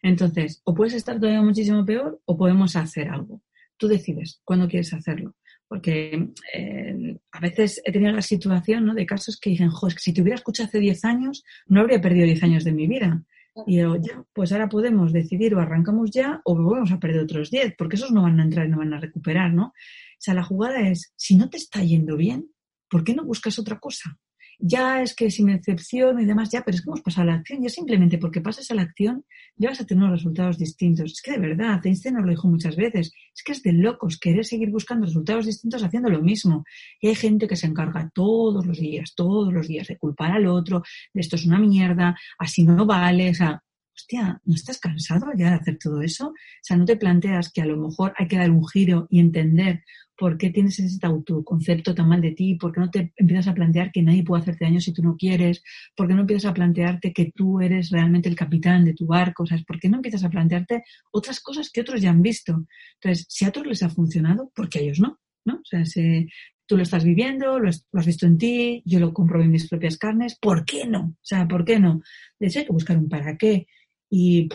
Entonces, 0.02 0.60
o 0.64 0.74
puedes 0.74 0.94
estar 0.94 1.20
todavía 1.20 1.42
muchísimo 1.42 1.84
peor 1.84 2.20
o 2.24 2.36
podemos 2.36 2.74
hacer 2.74 3.08
algo 3.08 3.40
tú 3.76 3.88
decides 3.88 4.40
cuándo 4.44 4.68
quieres 4.68 4.92
hacerlo. 4.92 5.34
Porque 5.68 6.32
eh, 6.54 7.18
a 7.32 7.40
veces 7.40 7.82
he 7.84 7.92
tenido 7.92 8.12
la 8.12 8.22
situación 8.22 8.86
¿no? 8.86 8.94
de 8.94 9.04
casos 9.04 9.38
que 9.40 9.50
dicen, 9.50 9.70
joder, 9.70 9.98
si 9.98 10.12
te 10.14 10.22
hubiera 10.22 10.36
escuchado 10.36 10.68
hace 10.68 10.78
10 10.78 11.04
años, 11.04 11.44
no 11.66 11.80
habría 11.80 12.00
perdido 12.00 12.26
10 12.26 12.42
años 12.44 12.64
de 12.64 12.72
mi 12.72 12.86
vida. 12.86 13.24
Y 13.66 13.78
yo, 13.78 13.96
ya, 13.96 14.22
pues 14.32 14.52
ahora 14.52 14.68
podemos 14.68 15.12
decidir 15.12 15.54
o 15.54 15.60
arrancamos 15.60 16.10
ya 16.10 16.40
o 16.44 16.54
volvemos 16.54 16.92
a 16.92 17.00
perder 17.00 17.22
otros 17.22 17.50
10, 17.50 17.74
porque 17.76 17.96
esos 17.96 18.12
no 18.12 18.22
van 18.22 18.38
a 18.38 18.44
entrar 18.44 18.66
y 18.66 18.68
no 18.68 18.78
van 18.78 18.92
a 18.92 19.00
recuperar, 19.00 19.52
¿no? 19.52 19.66
O 19.66 19.72
sea, 20.18 20.34
la 20.34 20.44
jugada 20.44 20.88
es, 20.88 21.12
si 21.16 21.36
no 21.36 21.48
te 21.48 21.56
está 21.56 21.82
yendo 21.82 22.16
bien, 22.16 22.50
¿por 22.90 23.02
qué 23.02 23.14
no 23.14 23.24
buscas 23.24 23.58
otra 23.58 23.78
cosa? 23.78 24.18
Ya 24.58 25.02
es 25.02 25.14
que 25.14 25.30
si 25.30 25.42
me 25.42 25.60
y 25.66 26.24
demás, 26.24 26.50
ya, 26.50 26.62
pero 26.62 26.76
es 26.76 26.82
que 26.82 26.90
hemos 26.90 27.02
pasado 27.02 27.28
a 27.28 27.32
la 27.32 27.38
acción, 27.38 27.62
ya 27.62 27.68
simplemente 27.68 28.18
porque 28.18 28.40
pasas 28.40 28.70
a 28.70 28.74
la 28.74 28.82
acción 28.82 29.24
ya 29.56 29.70
vas 29.70 29.80
a 29.80 29.86
tener 29.86 30.04
unos 30.04 30.18
resultados 30.18 30.58
distintos. 30.58 31.12
Es 31.12 31.22
que 31.22 31.32
de 31.32 31.38
verdad, 31.38 31.80
Einstein 31.84 32.14
nos 32.14 32.24
lo 32.24 32.30
dijo 32.30 32.48
muchas 32.48 32.76
veces, 32.76 33.12
es 33.34 33.42
que 33.42 33.52
es 33.52 33.62
de 33.62 33.72
locos 33.72 34.18
querer 34.18 34.44
seguir 34.44 34.70
buscando 34.70 35.06
resultados 35.06 35.46
distintos 35.46 35.82
haciendo 35.82 36.10
lo 36.10 36.20
mismo. 36.20 36.64
Y 37.00 37.08
hay 37.08 37.14
gente 37.14 37.48
que 37.48 37.56
se 37.56 37.66
encarga 37.66 38.10
todos 38.14 38.66
los 38.66 38.78
días, 38.78 39.14
todos 39.14 39.52
los 39.52 39.68
días 39.68 39.88
de 39.88 39.96
culpar 39.96 40.32
al 40.32 40.46
otro, 40.46 40.82
de 41.12 41.20
esto 41.20 41.36
es 41.36 41.46
una 41.46 41.58
mierda, 41.58 42.16
así 42.38 42.64
no 42.64 42.86
vale, 42.86 43.30
o 43.30 43.34
sea, 43.34 43.62
hostia, 43.96 44.40
¿no 44.44 44.54
estás 44.54 44.78
cansado 44.78 45.26
ya 45.36 45.50
de 45.50 45.56
hacer 45.56 45.78
todo 45.78 46.02
eso? 46.02 46.28
O 46.28 46.34
sea, 46.62 46.76
no 46.76 46.84
te 46.84 46.96
planteas 46.96 47.50
que 47.50 47.62
a 47.62 47.66
lo 47.66 47.76
mejor 47.76 48.12
hay 48.16 48.28
que 48.28 48.36
dar 48.36 48.50
un 48.50 48.66
giro 48.68 49.06
y 49.10 49.20
entender 49.20 49.82
por 50.16 50.38
qué 50.38 50.50
tienes 50.50 50.78
ese 50.78 51.04
autoconcepto 51.06 51.94
tan 51.94 52.08
mal 52.08 52.20
de 52.20 52.32
ti, 52.32 52.54
por 52.54 52.72
qué 52.72 52.80
no 52.80 52.90
te 52.90 53.12
empiezas 53.16 53.48
a 53.48 53.54
plantear 53.54 53.92
que 53.92 54.02
nadie 54.02 54.22
puede 54.22 54.42
hacerte 54.42 54.64
daño 54.64 54.80
si 54.80 54.92
tú 54.92 55.02
no 55.02 55.16
quieres, 55.16 55.62
por 55.94 56.08
qué 56.08 56.14
no 56.14 56.22
empiezas 56.22 56.50
a 56.50 56.54
plantearte 56.54 57.12
que 57.12 57.32
tú 57.34 57.60
eres 57.60 57.90
realmente 57.90 58.28
el 58.28 58.36
capitán 58.36 58.84
de 58.84 58.94
tu 58.94 59.06
barco, 59.06 59.46
¿sabes? 59.46 59.64
¿Por 59.64 59.78
qué 59.78 59.88
no 59.88 59.96
empiezas 59.96 60.24
a 60.24 60.30
plantearte 60.30 60.84
otras 61.10 61.40
cosas 61.40 61.70
que 61.70 61.82
otros 61.82 62.00
ya 62.00 62.10
han 62.10 62.22
visto? 62.22 62.66
Entonces, 62.94 63.26
si 63.28 63.44
a 63.44 63.48
otros 63.48 63.66
les 63.66 63.82
ha 63.82 63.90
funcionado, 63.90 64.50
¿por 64.54 64.68
qué 64.68 64.78
a 64.78 64.82
ellos 64.82 65.00
no? 65.00 65.18
¿No? 65.44 65.56
O 65.56 65.64
sea, 65.64 65.84
si 65.84 66.26
tú 66.66 66.76
lo 66.76 66.82
estás 66.82 67.04
viviendo, 67.04 67.58
lo, 67.58 67.68
has 67.68 68.06
visto 68.06 68.26
en 68.26 68.38
ti, 68.38 68.82
yo 68.84 68.98
lo 68.98 69.12
compro 69.12 69.42
en 69.42 69.50
mis 69.50 69.68
propias 69.68 69.96
carnes, 69.96 70.36
¿por 70.40 70.64
qué 70.64 70.86
no? 70.86 71.00
O 71.00 71.24
sea, 71.24 71.46
¿por 71.46 71.64
qué 71.64 71.78
no? 71.78 72.02
De 72.38 72.48
hecho, 72.48 72.58
hay 72.58 72.66
que 72.66 72.72
buscar 72.72 72.96
un 72.96 73.08
para 73.08 73.36
qué. 73.36 73.66
Y 74.10 74.48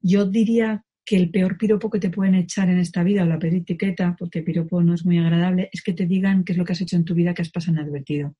yo 0.00 0.26
diría 0.26 0.84
que 1.04 1.16
el 1.16 1.30
peor 1.30 1.56
piropo 1.56 1.88
que 1.88 2.00
te 2.00 2.10
pueden 2.10 2.34
echar 2.34 2.68
en 2.68 2.78
esta 2.78 3.04
vida, 3.04 3.22
o 3.22 3.26
la 3.26 3.38
peor 3.38 3.54
etiqueta, 3.54 4.16
porque 4.18 4.42
piropo 4.42 4.82
no 4.82 4.94
es 4.94 5.04
muy 5.06 5.18
agradable, 5.18 5.70
es 5.72 5.82
que 5.82 5.92
te 5.92 6.06
digan 6.06 6.44
qué 6.44 6.52
es 6.52 6.58
lo 6.58 6.64
que 6.64 6.72
has 6.72 6.80
hecho 6.80 6.96
en 6.96 7.04
tu 7.04 7.14
vida 7.14 7.32
que 7.32 7.42
has 7.42 7.50
pasado 7.50 7.78
inadvertido. 7.78 8.34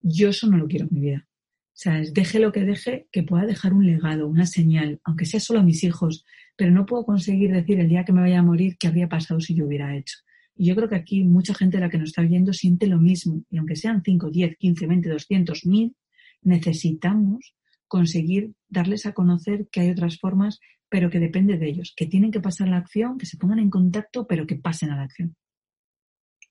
Yo 0.00 0.30
eso 0.30 0.48
no 0.48 0.58
lo 0.58 0.66
quiero 0.66 0.86
en 0.86 0.94
mi 0.94 1.00
vida. 1.00 1.28
O 1.28 1.78
sea, 1.82 2.00
deje 2.00 2.38
lo 2.38 2.52
que 2.52 2.64
deje, 2.64 3.06
que 3.12 3.22
pueda 3.22 3.46
dejar 3.46 3.72
un 3.72 3.86
legado, 3.86 4.26
una 4.26 4.46
señal, 4.46 5.00
aunque 5.04 5.24
sea 5.24 5.40
solo 5.40 5.60
a 5.60 5.62
mis 5.62 5.84
hijos, 5.84 6.24
pero 6.56 6.70
no 6.70 6.84
puedo 6.84 7.04
conseguir 7.06 7.52
decir 7.52 7.78
el 7.80 7.88
día 7.88 8.04
que 8.04 8.12
me 8.12 8.20
vaya 8.20 8.40
a 8.40 8.42
morir 8.42 8.76
qué 8.78 8.88
habría 8.88 9.08
pasado 9.08 9.40
si 9.40 9.54
yo 9.54 9.66
hubiera 9.66 9.96
hecho. 9.96 10.18
Y 10.54 10.66
yo 10.66 10.76
creo 10.76 10.88
que 10.88 10.96
aquí 10.96 11.24
mucha 11.24 11.54
gente 11.54 11.78
de 11.78 11.84
la 11.84 11.90
que 11.90 11.98
nos 11.98 12.10
está 12.10 12.22
viendo 12.22 12.52
siente 12.52 12.86
lo 12.86 12.98
mismo. 12.98 13.42
Y 13.48 13.58
aunque 13.58 13.76
sean 13.76 14.02
5, 14.04 14.30
10, 14.30 14.56
15, 14.58 14.86
20, 14.86 15.08
200, 15.08 15.66
1000, 15.66 15.96
necesitamos 16.42 17.54
conseguir 17.92 18.54
darles 18.70 19.04
a 19.04 19.12
conocer 19.12 19.68
que 19.70 19.80
hay 19.82 19.90
otras 19.90 20.18
formas 20.18 20.60
pero 20.88 21.10
que 21.10 21.18
depende 21.18 21.58
de 21.58 21.68
ellos, 21.68 21.92
que 21.94 22.06
tienen 22.06 22.30
que 22.30 22.40
pasar 22.40 22.68
la 22.68 22.78
acción, 22.78 23.18
que 23.18 23.26
se 23.26 23.36
pongan 23.36 23.58
en 23.58 23.70
contacto, 23.70 24.26
pero 24.26 24.46
que 24.46 24.56
pasen 24.56 24.90
a 24.90 24.96
la 24.96 25.04
acción. 25.04 25.34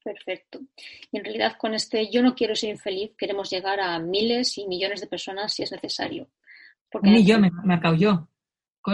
Perfecto. 0.03 0.59
Y 1.11 1.17
en 1.17 1.23
realidad 1.23 1.57
con 1.59 1.73
este 1.73 2.11
yo 2.11 2.21
no 2.21 2.35
quiero 2.35 2.55
ser 2.55 2.69
infeliz, 2.69 3.11
queremos 3.17 3.49
llegar 3.49 3.79
a 3.79 3.97
miles 3.99 4.57
y 4.59 4.67
millones 4.67 5.01
de 5.01 5.07
personas 5.07 5.53
si 5.53 5.63
es 5.63 5.71
necesario. 5.71 6.29
un 6.91 7.11
millón 7.11 7.41
me, 7.41 7.51
me 7.63 7.73
acabo 7.73 7.95
yo, 7.95 8.27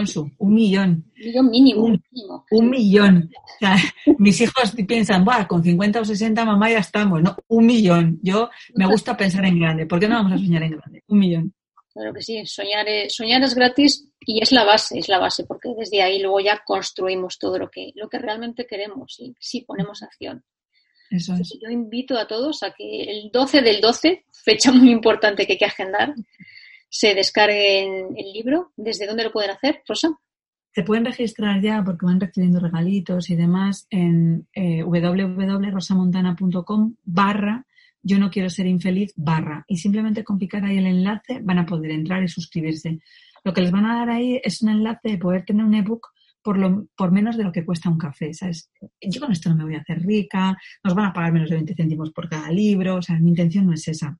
su, 0.06 0.30
un 0.38 0.54
millón. 0.54 1.04
Un 1.16 1.26
millón 1.26 1.50
mínimo. 1.50 1.82
Un, 1.82 2.02
mínimo. 2.12 2.46
un 2.50 2.70
millón. 2.70 3.30
mis 4.18 4.40
hijos 4.40 4.74
piensan, 4.86 5.24
Buah, 5.24 5.46
con 5.46 5.62
50 5.62 6.00
o 6.00 6.04
60 6.04 6.44
mamá 6.44 6.70
ya 6.70 6.78
estamos. 6.78 7.22
No, 7.22 7.36
un 7.48 7.66
millón. 7.66 8.18
Yo 8.22 8.50
me 8.74 8.86
gusta 8.86 9.16
pensar 9.16 9.44
en 9.44 9.58
grande. 9.58 9.86
¿Por 9.86 9.98
qué 9.98 10.08
no 10.08 10.16
vamos 10.16 10.32
a 10.32 10.38
soñar 10.38 10.62
en 10.62 10.72
grande? 10.72 11.02
Un 11.06 11.18
millón. 11.18 11.54
Claro 11.98 12.14
que 12.14 12.22
sí, 12.22 12.46
soñar 12.46 12.88
es, 12.88 13.16
soñar 13.16 13.42
es 13.42 13.56
gratis 13.56 14.08
y 14.20 14.40
es 14.40 14.52
la 14.52 14.62
base, 14.62 15.00
es 15.00 15.08
la 15.08 15.18
base, 15.18 15.44
porque 15.44 15.70
desde 15.76 16.00
ahí 16.00 16.22
luego 16.22 16.38
ya 16.38 16.62
construimos 16.64 17.40
todo 17.40 17.58
lo 17.58 17.68
que, 17.68 17.90
lo 17.96 18.08
que 18.08 18.20
realmente 18.20 18.68
queremos 18.68 19.18
y 19.18 19.34
si 19.40 19.62
ponemos 19.62 20.04
acción. 20.04 20.44
Eso 21.10 21.34
es. 21.34 21.58
Yo 21.60 21.68
invito 21.68 22.16
a 22.16 22.28
todos 22.28 22.62
a 22.62 22.70
que 22.70 23.02
el 23.02 23.32
12 23.32 23.62
del 23.62 23.80
12, 23.80 24.26
fecha 24.30 24.70
muy 24.70 24.92
importante 24.92 25.44
que 25.44 25.54
hay 25.54 25.58
que 25.58 25.64
agendar, 25.64 26.14
se 26.88 27.16
descarguen 27.16 28.16
el 28.16 28.32
libro. 28.32 28.70
¿Desde 28.76 29.08
dónde 29.08 29.24
lo 29.24 29.32
pueden 29.32 29.50
hacer, 29.50 29.82
Rosa? 29.84 30.16
Se 30.70 30.84
pueden 30.84 31.04
registrar 31.04 31.60
ya 31.60 31.82
porque 31.84 32.06
van 32.06 32.20
recibiendo 32.20 32.60
regalitos 32.60 33.28
y 33.28 33.34
demás 33.34 33.88
en 33.90 34.46
eh, 34.54 34.84
www.rosamontana.com 34.84 36.94
barra 37.02 37.66
yo 38.08 38.18
no 38.18 38.30
quiero 38.30 38.48
ser 38.48 38.66
infeliz 38.66 39.12
barra 39.16 39.64
y 39.68 39.76
simplemente 39.76 40.24
con 40.24 40.38
picar 40.38 40.64
ahí 40.64 40.78
el 40.78 40.86
enlace 40.86 41.40
van 41.42 41.58
a 41.58 41.66
poder 41.66 41.90
entrar 41.90 42.22
y 42.22 42.28
suscribirse. 42.28 43.00
Lo 43.44 43.52
que 43.52 43.60
les 43.60 43.70
van 43.70 43.84
a 43.84 43.96
dar 43.98 44.08
ahí 44.08 44.40
es 44.42 44.62
un 44.62 44.70
enlace 44.70 45.10
de 45.10 45.18
poder 45.18 45.44
tener 45.44 45.64
un 45.64 45.74
ebook 45.74 46.08
por, 46.42 46.56
lo, 46.56 46.86
por 46.96 47.12
menos 47.12 47.36
de 47.36 47.44
lo 47.44 47.52
que 47.52 47.66
cuesta 47.66 47.90
un 47.90 47.98
café, 47.98 48.32
¿sabes? 48.32 48.70
Yo 49.00 49.20
con 49.20 49.30
esto 49.30 49.50
no 49.50 49.56
me 49.56 49.64
voy 49.64 49.74
a 49.74 49.80
hacer 49.80 50.00
rica, 50.00 50.56
nos 50.82 50.94
van 50.94 51.06
a 51.06 51.12
pagar 51.12 51.32
menos 51.32 51.50
de 51.50 51.56
20 51.56 51.74
céntimos 51.74 52.10
por 52.10 52.30
cada 52.30 52.50
libro, 52.50 52.96
o 52.96 53.02
sea, 53.02 53.18
mi 53.18 53.30
intención 53.30 53.66
no 53.66 53.74
es 53.74 53.86
esa. 53.86 54.18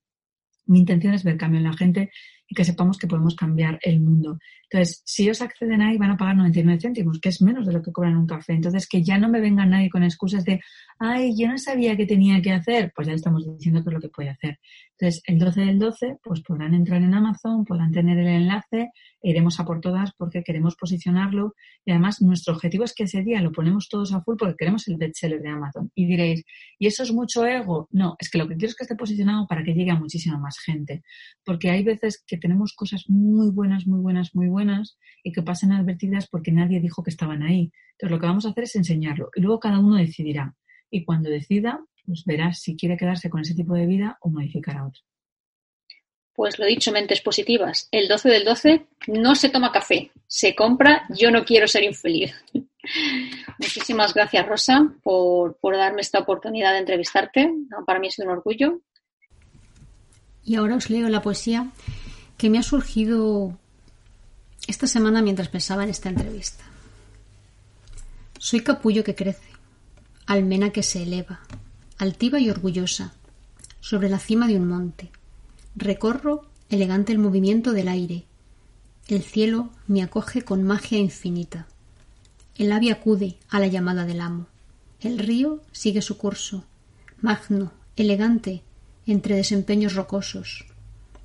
Mi 0.67 0.81
intención 0.81 1.15
es 1.15 1.25
ver 1.25 1.39
cambio 1.39 1.59
en 1.59 1.65
la 1.65 1.73
gente 1.73 2.11
y 2.47 2.55
que 2.55 2.65
sepamos 2.65 2.99
que 2.99 3.07
podemos 3.07 3.35
cambiar 3.35 3.79
el 3.81 4.01
mundo. 4.01 4.39
Entonces, 4.71 5.03
si 5.07 5.23
ellos 5.23 5.41
acceden 5.41 5.81
ahí, 5.81 5.97
van 5.97 6.11
a 6.11 6.17
pagar 6.17 6.37
99 6.37 6.79
céntimos, 6.81 7.21
que 7.21 7.31
es 7.31 7.41
menos 7.41 7.67
de 7.67 7.73
lo 7.73 7.81
que 7.81 7.91
cobran 7.91 8.17
un 8.17 8.27
café. 8.27 8.53
Entonces, 8.53 8.87
que 8.87 9.03
ya 9.03 9.19
no 9.19 9.29
me 9.31 9.41
venga 9.41 9.65
nadie 9.65 9.89
con 9.89 10.03
excusas 10.03 10.45
de, 10.45 10.61
ay, 10.99 11.35
yo 11.39 11.49
no 11.49 11.57
sabía 11.57 11.97
qué 11.97 12.05
tenía 12.05 12.43
que 12.43 12.53
hacer. 12.53 12.93
Pues 12.95 13.09
ya 13.09 13.15
estamos 13.15 13.47
diciendo 13.47 13.83
qué 13.83 13.89
es 13.89 13.95
lo 13.95 14.01
que 14.01 14.11
puede 14.11 14.29
hacer. 14.29 14.59
Entonces, 14.99 15.23
el 15.27 15.39
12 15.39 15.61
del 15.63 15.79
12, 15.79 16.17
pues 16.23 16.43
podrán 16.43 16.75
entrar 16.75 17.01
en 17.03 17.15
Amazon, 17.15 17.65
podrán 17.65 17.93
tener 17.93 18.19
el 18.19 18.27
enlace, 18.27 18.91
e 19.23 19.31
iremos 19.31 19.59
a 19.59 19.65
por 19.65 19.81
todas 19.81 20.13
porque 20.19 20.43
queremos 20.43 20.77
posicionarlo. 20.77 21.55
Y 21.87 21.93
además, 21.93 22.21
nuestro 22.21 22.53
objetivo 22.53 22.85
es 22.85 22.93
que 22.95 23.05
ese 23.05 23.23
día 23.23 23.41
lo 23.41 23.53
ponemos 23.53 23.89
todos 23.89 24.13
a 24.13 24.21
full 24.21 24.37
porque 24.37 24.57
queremos 24.59 24.87
el 24.89 24.99
bestseller 24.99 25.41
de 25.41 25.49
Amazon. 25.49 25.91
Y 25.95 26.07
diréis, 26.07 26.45
¿y 26.79 26.89
eso 26.89 27.05
es 27.05 27.13
mucho 27.13 27.47
ego? 27.47 27.89
No, 27.91 28.17
es 28.19 28.31
que 28.31 28.37
lo 28.37 28.47
que 28.47 28.57
quiero 28.57 28.69
es 28.69 28.77
que 28.77 28.85
esté 28.85 28.97
posicionado 28.97 29.47
para 29.47 29.65
que 29.65 29.73
llegue 29.73 29.93
a 29.93 29.99
muchísima 29.99 30.39
más 30.39 30.59
gente. 30.59 31.03
Porque 31.43 31.71
hay 31.71 31.83
veces 31.85 32.23
que 32.27 32.37
tenemos 32.37 32.75
cosas 32.75 33.05
muy 33.09 33.51
buenas, 33.51 33.87
muy 33.87 34.01
buenas, 34.01 34.35
muy 34.35 34.49
buenas 34.49 34.58
y 35.23 35.33
que 35.33 35.43
pasen 35.43 35.73
advertidas 35.73 36.29
porque 36.29 36.53
nadie 36.53 36.81
dijo 36.81 37.03
que 37.03 37.11
estaban 37.11 37.43
ahí. 37.43 37.73
Entonces 37.93 38.11
lo 38.11 38.21
que 38.21 38.27
vamos 38.27 38.47
a 38.47 38.51
hacer 38.51 38.65
es 38.65 38.77
enseñarlo 38.77 39.31
y 39.35 39.41
luego 39.41 39.61
cada 39.61 39.79
uno 39.79 39.97
decidirá. 39.97 40.55
Y 40.91 41.05
cuando 41.05 41.31
decida, 41.31 41.85
pues 42.07 42.25
verás 42.25 42.61
si 42.61 42.77
quiere 42.77 42.97
quedarse 42.97 43.29
con 43.29 43.41
ese 43.41 43.55
tipo 43.55 43.75
de 43.75 43.87
vida 43.87 44.19
o 44.21 44.31
modificar 44.31 44.77
a 44.77 44.87
otro. 44.87 45.03
Pues 46.35 46.59
lo 46.59 46.67
dicho, 46.67 46.93
mentes 46.93 47.21
positivas. 47.21 47.89
El 47.91 48.07
12 48.07 48.29
del 48.29 48.45
12 48.45 48.87
no 49.09 49.35
se 49.35 49.49
toma 49.49 49.73
café, 49.73 50.13
se 50.29 50.55
compra 50.55 51.05
Yo 51.11 51.33
no 51.33 51.45
quiero 51.45 51.67
ser 51.67 51.83
infeliz. 51.83 52.33
Muchísimas 53.59 54.15
gracias, 54.15 54.47
Rosa, 54.47 54.89
por, 55.03 55.59
por 55.59 55.77
darme 55.77 56.01
esta 56.01 56.21
oportunidad 56.21 56.73
de 56.73 56.79
entrevistarte. 56.79 57.53
Para 57.85 57.99
mí 57.99 58.07
es 58.07 58.19
un 58.21 58.29
orgullo. 58.29 58.81
Y 60.45 60.55
ahora 60.55 60.77
os 60.77 60.89
leo 60.89 61.09
la 61.09 61.23
poesía 61.23 61.71
que 62.39 62.49
me 62.49 62.59
ha 62.59 62.63
surgido 62.63 63.59
esta 64.69 64.87
semana 64.87 65.23
mientras 65.23 65.49
pensaba 65.49 65.83
en 65.83 65.91
esta 65.91 66.11
entrevista. 66.11 66.63
Soy 68.39 68.61
capullo 68.61 69.03
que 69.03 69.15
crece, 69.15 69.49
almena 70.27 70.71
que 70.71 70.83
se 70.83 71.03
eleva, 71.03 71.41
altiva 71.97 72.39
y 72.39 72.51
orgullosa, 72.51 73.15
sobre 73.81 74.11
la 74.11 74.19
cima 74.19 74.47
de 74.47 74.57
un 74.57 74.69
monte. 74.69 75.11
Recorro 75.75 76.45
elegante 76.69 77.13
el 77.13 77.19
movimiento 77.19 77.73
del 77.73 77.89
aire. 77.89 78.27
El 79.09 79.23
cielo 79.23 79.71
me 79.87 80.03
acoge 80.03 80.43
con 80.43 80.63
magia 80.63 80.99
infinita. 80.99 81.67
El 82.55 82.71
ave 82.71 82.93
acude 82.93 83.39
a 83.49 83.61
la 83.61 83.69
llamada 83.69 84.05
del 84.05 84.21
amo. 84.21 84.49
El 85.01 85.19
río 85.19 85.63
sigue 85.73 86.03
su 86.03 86.19
curso, 86.19 86.65
magno, 87.23 87.73
elegante, 87.97 88.63
entre 89.07 89.37
desempeños 89.37 89.95
rocosos, 89.95 90.67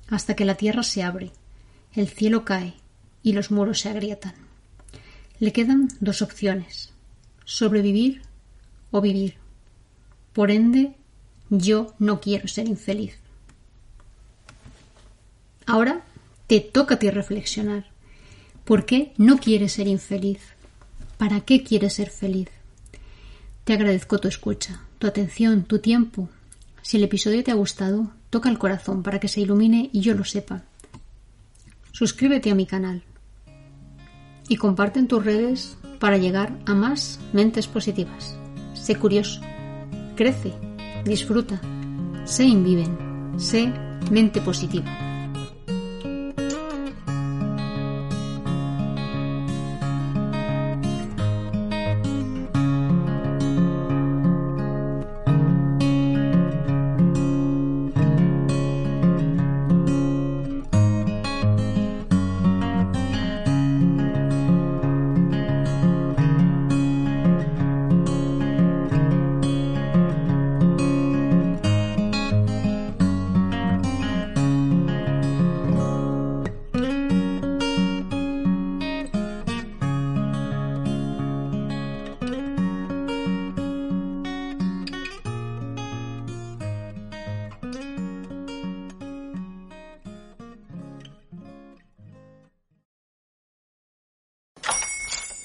hasta 0.08 0.34
que 0.34 0.46
la 0.46 0.54
tierra 0.54 0.82
se 0.82 1.02
abre, 1.02 1.32
el 1.92 2.08
cielo 2.08 2.44
cae, 2.44 2.74
y 3.24 3.32
los 3.32 3.50
muros 3.50 3.80
se 3.80 3.88
agrietan. 3.88 4.34
Le 5.40 5.52
quedan 5.52 5.88
dos 5.98 6.22
opciones, 6.22 6.92
sobrevivir 7.44 8.22
o 8.92 9.00
vivir. 9.00 9.34
Por 10.32 10.52
ende, 10.52 10.94
yo 11.50 11.94
no 11.98 12.20
quiero 12.20 12.46
ser 12.46 12.68
infeliz. 12.68 13.16
Ahora 15.66 16.02
te 16.46 16.60
toca 16.60 16.94
a 16.94 16.98
ti 16.98 17.10
reflexionar. 17.10 17.86
¿Por 18.64 18.84
qué 18.84 19.12
no 19.16 19.38
quieres 19.38 19.72
ser 19.72 19.88
infeliz? 19.88 20.40
¿Para 21.16 21.40
qué 21.40 21.64
quieres 21.64 21.94
ser 21.94 22.10
feliz? 22.10 22.48
Te 23.64 23.72
agradezco 23.72 24.18
tu 24.18 24.28
escucha, 24.28 24.82
tu 24.98 25.06
atención, 25.06 25.64
tu 25.64 25.78
tiempo. 25.78 26.28
Si 26.82 26.98
el 26.98 27.04
episodio 27.04 27.42
te 27.42 27.50
ha 27.50 27.54
gustado, 27.54 28.10
toca 28.28 28.50
el 28.50 28.58
corazón 28.58 29.02
para 29.02 29.18
que 29.18 29.28
se 29.28 29.40
ilumine 29.40 29.88
y 29.92 30.00
yo 30.00 30.14
lo 30.14 30.24
sepa. 30.24 30.64
Suscríbete 31.92 32.50
a 32.50 32.54
mi 32.54 32.66
canal 32.66 33.02
y 34.48 34.56
comparte 34.56 34.98
en 34.98 35.08
tus 35.08 35.24
redes 35.24 35.76
para 35.98 36.18
llegar 36.18 36.58
a 36.66 36.74
más 36.74 37.20
mentes 37.32 37.66
positivas. 37.66 38.36
Sé 38.74 38.96
curioso, 38.96 39.40
crece, 40.16 40.52
disfruta, 41.04 41.60
sé 42.24 42.44
inviven, 42.44 43.34
sé 43.36 43.72
mente 44.10 44.40
positiva. 44.40 45.13